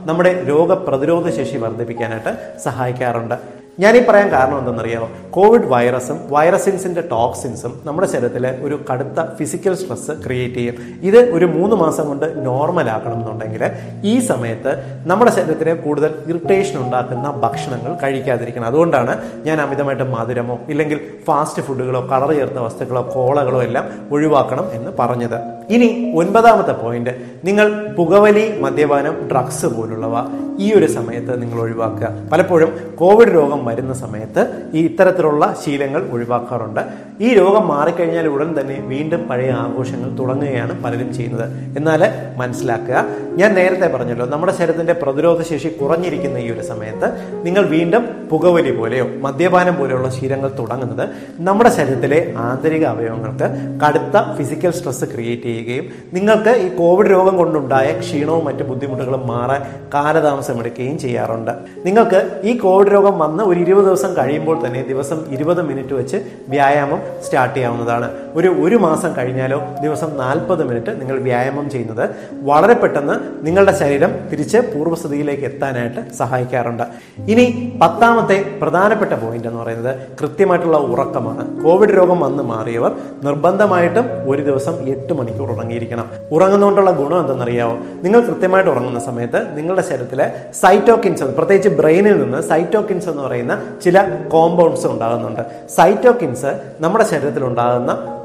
നമ്മുടെ 0.10 0.32
രോഗപ്രതിരോധ 0.52 1.30
ശേഷി 1.40 1.58
വർദ്ധിപ്പിക്കാനായിട്ട് 1.64 2.34
സഹായിക്കാറുണ്ട്. 2.68 3.38
ഞാനീ 3.80 4.00
പറയാൻ 4.10 4.32
കാരണം 4.32 4.60
എന്തെന്നറിയാമോ 4.60 5.10
കോവിഡ് 5.32 5.66
വൈറസും 5.66 6.20
വൈറസിൻസിന്റെ 6.30 7.02
ടോക്സിൻസും 7.12 7.82
നമ്മുടെ 7.84 8.08
ശരീരത്തിലെ 8.08 8.58
ഒരു 8.62 8.80
കടുത്ത 8.92 9.36
ഫിസിക്കൽ 9.36 9.76
സ്ട്രെസ് 9.76 10.12
ക്രിയേറ്റ് 10.26 10.56
ചെയ്യും. 10.56 10.76
ഇത് 11.02 11.18
ഒരു 11.18 11.46
മൂന്ന് 11.46 11.76
മാസം 11.76 12.08
കൊണ്ട് 12.08 12.46
നോർമൽ 12.46 12.90
ആക്കണം 12.90 13.14
എന്നുണ്ടെങ്കിൽ 13.14 13.64
ഈ 14.04 14.20
സമയത്ത് 14.20 15.02
നമ്മുടെ 15.06 15.32
ശരീരത്തിന് 15.32 15.74
കൂടുതൽ 15.74 16.14
ഇറിറ്റേഷൻ 16.28 16.78
ഉണ്ടാക്കുന്ന 16.80 17.32
ഭക്ഷണങ്ങൾ 17.32 17.98
കഴിക്കാതിരിക്കണം. 18.04 18.66
അതുകൊണ്ടാണ് 18.66 19.22
ഞാൻ 19.46 19.62
അമിതമായിട്ട് 19.62 20.04
മധുരമോ 20.04 20.60
ഇല്ലെങ്കിൽ 20.70 21.02
ഫാസ്റ്റ് 21.28 21.64
ഫുഡുകളോ 21.64 22.08
കളർ 22.12 22.34
ചേർത്ത 22.34 22.54
വസ്തുക്കളോ 22.54 23.12
കോളകളോ 23.16 23.64
എല്ലാം 23.64 23.90
ഒഴിവാക്കണം 24.12 24.68
എന്ന് 24.74 24.92
പറഞ്ഞത്. 25.00 25.38
ഇനി 25.70 26.14
ഒൻപതാമത്തെ 26.16 26.72
പോയിന്റ് 26.72 27.10
നിങ്ങൾ 27.44 27.88
പുകവലി 27.98 28.62
മദ്യപാനം 28.62 29.30
ഡ്രഗ്സ് 29.32 29.66
പോലുള്ളവ 29.66 30.16
ഈ 30.60 30.74
ഒരു 30.74 30.86
സമയത്ത് 30.86 31.42
നിങ്ങൾ 31.42 31.62
ഒഴിവാക്കുക. 31.62 32.08
പലപ്പോഴും 32.32 32.96
കോവിഡ് 32.96 33.34
രോഗം 33.34 33.66
വരുന്ന 33.72 33.94
സമയത്ത് 34.04 34.42
ഈ 34.74 34.82
ഇത്തരത്തിലുള്ള 34.90 35.44
ശീലങ്ങൾ 35.64 36.02
ഒഴിവാക്കാറുണ്ട്. 36.16 36.82
ഈ 37.26 37.30
രോഗം 37.40 37.68
മാറിക്കഴിഞ്ഞാൽ 37.74 38.28
ഉടൻ 38.28 38.50
തന്നെ 38.60 38.78
വീണ്ടും 38.92 39.24
പഴയ 39.30 39.52
ആഘോഷങ്ങൾ 39.64 40.10
തുടങ്ങുകയാണ് 40.20 40.84
പലരും 40.84 41.10
ചെയ്യുന്നത്. 41.14 41.46
എന്നാൽ 41.78 42.02
മനസ്സിലാക്കുക 42.38 42.98
ഞാൻ 43.40 43.52
നേരത്തെ 43.60 43.88
പറഞ്ഞല്ലോ 43.96 44.26
നമ്മുടെ 44.26 44.54
ശരീരത്തിന്റെ 44.60 44.94
പ്രതിരോധ 44.94 45.42
ശേഷി 45.42 45.70
കുറഞ്ഞിരിക്കുന്ന 45.82 46.38
ഈ 46.38 46.48
ഒരു 46.52 46.64
സമയത്ത് 46.72 47.08
നിങ്ങൾ 47.46 47.64
വീണ്ടും 47.66 48.04
പുകവലി 48.32 48.72
പോലെയോ 48.72 49.06
മദ്യപാനം 49.26 49.76
പോലെയുള്ള 49.76 50.10
ശീലങ്ങൾ 50.10 50.50
തുടങ്ങുന്നത് 50.60 51.06
നമ്മുടെ 51.48 51.70
ശരീരത്തിലെ 51.70 52.20
ആന്തരിക 52.38 52.86
അവയവങ്ങൾക്ക് 52.86 53.48
കടുത്ത 53.84 54.18
ഫിസിക്കൽ 54.38 54.72
സ്ട്രെസ് 54.72 55.06
ക്രിയേറ്റ് 55.06 55.48
ചെയ്യുകയും 55.50 55.86
നിങ്ങൾക്ക് 56.14 56.54
ഈ 56.66 56.68
കോവിഡ് 56.76 57.12
രോഗം 57.12 57.38
കൊണ്ടുണ്ടായ 57.38 57.88
ക്ഷീണവും 58.00 58.46
മറ്റ് 58.46 58.64
ബുദ്ധിമുട്ടുകളും 58.64 59.24
മാറാൻ 59.28 59.62
കാലതാമസം 59.94 60.60
എടുക്കുകയും 60.60 60.98
ചെയ്യാറുണ്ട്. 61.00 61.54
നിങ്ങൾക്ക് 61.86 62.20
ഈ 62.44 62.58
കോവിഡ് 62.58 62.92
രോഗം 62.96 63.20
വന്ന് 63.20 63.44
ഒരു 63.52 63.60
ഇരുപത് 63.66 63.86
ദിവസം 63.86 64.12
കഴിയുമ്പോൾ 64.18 64.58
തന്നെ 64.66 64.82
ദിവസം 64.92 65.20
ഇരുപത് 65.36 65.62
മിനിറ്റ് 65.70 65.94
വെച്ച് 65.94 66.18
വ്യായാമം 66.54 67.00
സ്റ്റാർട്ട് 67.26 67.56
ചെയ്യാവുന്നതാണ്. 67.56 68.10
ഒരു 68.36 68.48
ഒരു 68.48 68.76
മാസം 68.76 69.14
കഴിഞ്ഞാലോ 69.18 69.62
ദിവസം 69.84 70.18
നാൽപ്പത് 70.18 70.64
മിനിറ്റ് 70.70 71.02
നിങ്ങൾ 71.02 71.20
വ്യായാമം 71.20 71.70
ചെയ്യുന്നത് 71.70 72.10
വളരെ 72.32 72.74
പെട്ടെന്ന് 72.74 73.16
നിങ്ങളുടെ 73.48 73.80
ശരീരം 73.80 74.12
തിരിച്ച് 74.32 74.58
പൂർവസ്ഥിതിയിലേക്ക് 74.58 75.44
എത്താനായിട്ട് 75.44 76.14
സഹായിക്കാറുണ്ട്. 76.14 76.84
ഇനി 77.32 77.46
പത്താമത്തെ 77.82 78.38
പ്രധാനപ്പെട്ട 78.62 79.14
പോയിന്റ് 79.14 79.48
എന്ന് 79.48 79.62
പറയുന്നത് 79.62 79.96
കൃത്യമായിട്ടുള്ള 80.22 80.78
ഉറക്കമാണ്. 80.78 81.64
കോവിഡ് 81.64 81.90
രോഗം 81.90 82.20
വന്ന് 82.20 82.44
മാറിയവർ 82.44 82.92
നിർബന്ധമായിട്ടും 83.24 84.06
ഒരു 84.30 84.42
ദിവസം 84.42 84.90
എട്ട് 84.90 85.14
മണിക്കൂർ 85.14 85.52
ഉറങ്ങിയിരിക്കണം. 85.52 86.06
ഉറങ്ങുന്നതുകൊണ്ടുള്ള 86.32 86.92
ഗുണം 86.92 87.20
എന്തെന്നറിയാമോ 87.20 87.78
നിങ്ങൾ 88.04 88.20
കൃത്യമായിട്ട് 88.20 88.72
ഉറങ്ങുന്ന 88.72 89.00
സമയത്ത് 89.00 89.58
നിങ്ങളുടെ 89.58 89.82
ശരീരത്തിലെ 89.82 90.32
സൈറ്റോക്കിൻസ് 90.62 91.24
പ്രത്യേകിച്ച് 91.24 91.70
ബ്രെയിനിൽ 91.70 92.18
നിന്ന് 92.24 92.42
സൈറ്റോക്കിൻസ് 92.42 93.10
എന്ന് 93.10 93.24
പറയുന്ന 93.24 93.62
ചില 93.86 94.02
കോമ്പൗണ്ട്സ് 94.34 94.88
ഉണ്ടാകുന്നുണ്ട്. 94.88 95.42
സൈറ്റോക്കിൻസ് 95.78 96.52
നമ്മുടെ 96.80 97.04
ശരീരത്തിൽ 97.04 97.44
ഉണ്ടാകുന്ന 97.44 98.21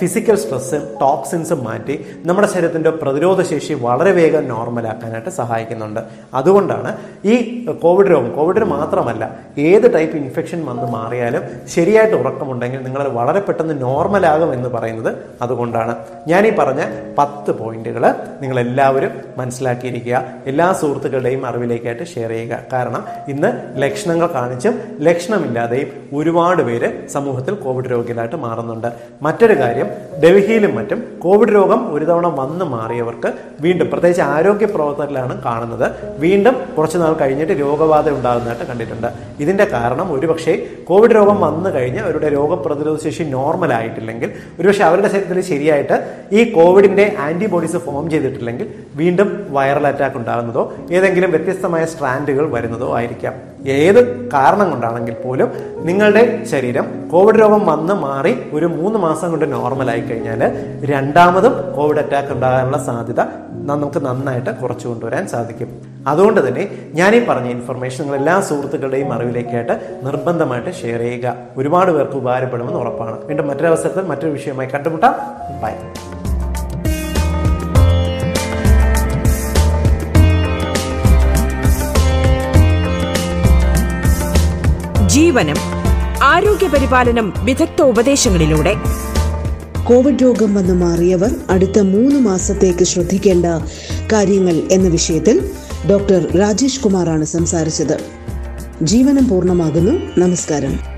ഫിസിക്കൽ 0.00 0.36
സ്ട്രെസ് 0.36 0.78
ടോക്സിൻസ് 1.00 1.52
മാറ്റി 1.52 2.06
നമ്മുടെ 2.24 2.48
ശരീരത്തിന്റെ 2.48 2.90
പ്രതിരോധ 2.90 3.42
ശേഷി 3.42 3.74
വളരെ 3.74 4.12
വേഗം 4.12 4.48
നോർമലാക്കാനായിട്ട് 4.48 5.30
സഹായിക്കുന്നുണ്ട്. 5.30 6.00
അതുകൊണ്ടാണ് 6.34 6.96
ഈ 7.24 7.36
കോവിഡ് 7.82 8.10
രോഗം 8.10 8.36
കോവിഡിന് 8.36 8.64
മാത്രമല്ല 8.64 9.38
ഏത് 9.58 9.94
ടൈപ്പ് 9.94 10.16
ഇൻഫെക്ഷൻ 10.16 10.66
വന്ന് 10.66 10.86
മാറിയാലും 10.92 11.42
ശരിയായിട്ട് 11.68 12.16
ഉറക്കമുണ്ടെങ്കിൽ 12.16 12.80
നിങ്ങൾ 12.82 13.08
വളരെ 13.08 13.40
പെട്ടെന്ന് 13.40 13.82
നോർമലാകും 13.82 14.52
എന്ന് 14.54 14.68
പറയുന്നത് 14.68 15.16
അതുകൊണ്ടാണ്. 15.42 15.96
ഈ 16.28 16.50
പറഞ്ഞ 16.58 16.82
പത്ത് 17.18 17.50
പോയിന്റുകൾ 17.50 18.04
നിങ്ങൾ 18.42 18.60
എല്ലാവരും 18.60 19.12
മനസ്സിലാക്കിയിരിക്കുക. 19.38 20.24
എല്ലാ 20.46 20.72
സുഹൃത്തുക്കളുടെയും 20.72 21.46
അറിവിലേക്കായിട്ട് 21.46 22.06
ഷെയർ 22.14 22.30
ചെയ്യുക. 22.30 22.58
കാരണം 22.72 23.04
ഇന്ന് 23.28 23.52
ലക്ഷണങ്ങൾ 23.82 24.26
കാണിച്ചും 24.26 24.74
ലക്ഷണമില്ലാതെയും 25.00 25.88
ഒരുപാട് 26.14 26.62
പേര് 26.62 27.08
സമൂഹത്തിൽ 27.08 27.54
കോവിഡ് 27.54 27.90
രോഗികളായിട്ട് 27.90 28.36
മാറുന്നുണ്ട്. 28.36 28.92
മറ്റൊരു 29.32 29.58
കാര്യം 29.58 29.88
ഡൽഹിയിലും 30.22 30.74
മറ്റും 30.74 31.18
കോവിഡ് 31.18 31.54
രോഗം 31.54 31.94
ഒരു 31.94 32.04
തവണ 32.04 32.26
വന്ന് 32.26 32.64
മാറിയവർക്ക് 32.64 33.32
വീണ്ടും 33.60 33.90
പ്രത്യേകിച്ച് 33.90 34.22
ആരോഗ്യ 34.22 34.66
പ്രവർത്തകരിലാണ് 34.66 35.42
കാണുന്നത്. 35.42 35.86
വീണ്ടും 36.18 36.54
കുറച്ച് 36.76 36.98
നാൾ 36.98 37.12
കഴിഞ്ഞിട്ട് 37.20 37.52
രോഗബാധ 37.52 38.10
ഉണ്ടാകുന്നതായിട്ട് 38.10 38.64
കണ്ടിട്ടുണ്ട്. 38.64 39.08
ഇതിന്റെ 39.40 39.64
കാരണം 39.64 40.12
ഒരുപക്ഷെ 40.12 40.66
കോവിഡ് 40.84 41.14
രോഗം 41.14 41.40
വന്നു 41.40 41.70
കഴിഞ്ഞ് 41.70 42.00
അവരുടെ 42.00 42.28
രോഗപ്രതിരോധ 42.28 42.98
ശേഷി 43.04 43.22
നോർമൽ 43.22 43.72
ആയിട്ടില്ലെങ്കിൽ 43.74 44.30
ഒരുപക്ഷെ 44.60 44.84
അവരുടെ 44.84 45.08
ശരീരത്തിൽ 45.08 45.40
ശരിയായിട്ട് 45.40 45.98
ഈ 46.32 46.52
കോവിഡിന്റെ 46.52 47.16
ആന്റിബോഡീസ് 47.18 47.76
ഫോം 47.76 48.10
ചെയ്തിട്ടില്ലെങ്കിൽ 48.10 48.68
വീണ്ടും 48.94 49.46
വൈറൽ 49.50 49.86
അറ്റാക്ക് 49.86 50.16
ഉണ്ടാകുന്നതോ 50.16 50.72
ഏതെങ്കിലും 50.90 51.30
വ്യത്യസ്തമായ 51.30 51.84
സ്ട്രാൻഡുകൾ 51.84 52.50
വരുന്നതോ 52.50 52.96
ആയിരിക്കാം. 52.96 53.34
ഏത് 53.66 54.00
കാരണം 54.30 54.70
കൊണ്ടാണെങ്കിൽ 54.70 55.14
പോലും 55.14 55.48
നിങ്ങളുടെ 55.88 56.44
ശരീരം 56.44 56.86
കോവിഡ് 57.12 57.40
രോഗം 57.40 57.66
വന്ന് 57.66 57.94
മാറി 57.94 58.32
ഒരു 58.52 58.66
മൂന്ന് 58.66 58.98
മാസം 58.98 59.30
കൊണ്ട് 59.30 59.52
നോർമലായി 59.52 60.02
കഴിഞ്ഞാൽ 60.12 60.42
രണ്ടാമതും 60.84 61.54
കോവിഡ് 61.76 61.98
അറ്റാക്ക് 61.98 62.32
ഉണ്ടാകാനുള്ള 62.32 62.78
സാധ്യത 62.84 63.20
നമുക്ക് 63.70 64.06
നന്നായിട്ട് 64.06 64.50
കുറച്ചു 64.50 64.88
കൊണ്ടുവരാൻ 64.88 65.28
സാധിക്കും. 65.28 65.68
അതുകൊണ്ട് 66.06 66.40
തന്നെ 66.48 66.64
ഈ 67.16 67.26
പറഞ്ഞ 67.26 67.48
ഇൻഫർമേഷൻ 67.48 68.04
നിങ്ങൾ 68.04 68.18
എല്ലാ 68.18 68.40
സുഹൃത്തുക്കളുടെയും 68.40 69.12
അറിവിലേക്കായിട്ട് 69.12 70.00
നിർബന്ധമായിട്ട് 70.02 70.74
ഷെയർ 70.82 70.98
ചെയ്യുക. 70.98 71.34
ഒരുപാട് 71.56 71.90
പേർക്ക് 71.92 72.12
ഉപകാരപ്പെടുമെന്ന് 72.12 72.78
ഉറപ്പാണ്. 72.78 73.16
വീണ്ടും 73.24 73.48
മറ്റൊരവസരത്തിൽ 73.48 74.02
മറ്റൊരു 74.02 74.30
വിഷയമായി 74.30 74.68
കണ്ടുമുട്ടാം. 74.74 75.14
ബൈ 75.62 75.74
ജീവനം 85.06 85.56
ആരോഗ്യ 86.22 86.68
പരിപാലനം 86.68 87.32
വിദഗ്ധ 87.44 87.82
ഉപദേശങ്ങളിലൂടെ 87.82 88.74
കോവിഡ് 89.86 90.22
രോഗം 90.22 90.54
വന്ന് 90.54 90.74
മാറിയവർ 90.74 91.34
അടുത്ത 91.50 91.78
മൂന്ന് 91.78 92.20
മാസത്തേക്ക് 92.20 92.84
ശ്രദ്ധിക്കേണ്ട 92.84 93.46
കാര്യങ്ങൾ 94.12 94.62
എന്ന 94.70 94.88
വിഷയത്തിൽ 94.88 95.50
ഡോക്ടർ 95.90 96.38
രാജേഷ് 96.38 96.80
കുമാറാണ് 96.80 97.24
സംസാരിച്ചത്. 97.24 97.98
ജീവനം 98.82 99.28
പൂർണമാകുന്നു. 99.28 100.20
നമസ്കാരം. 100.20 100.91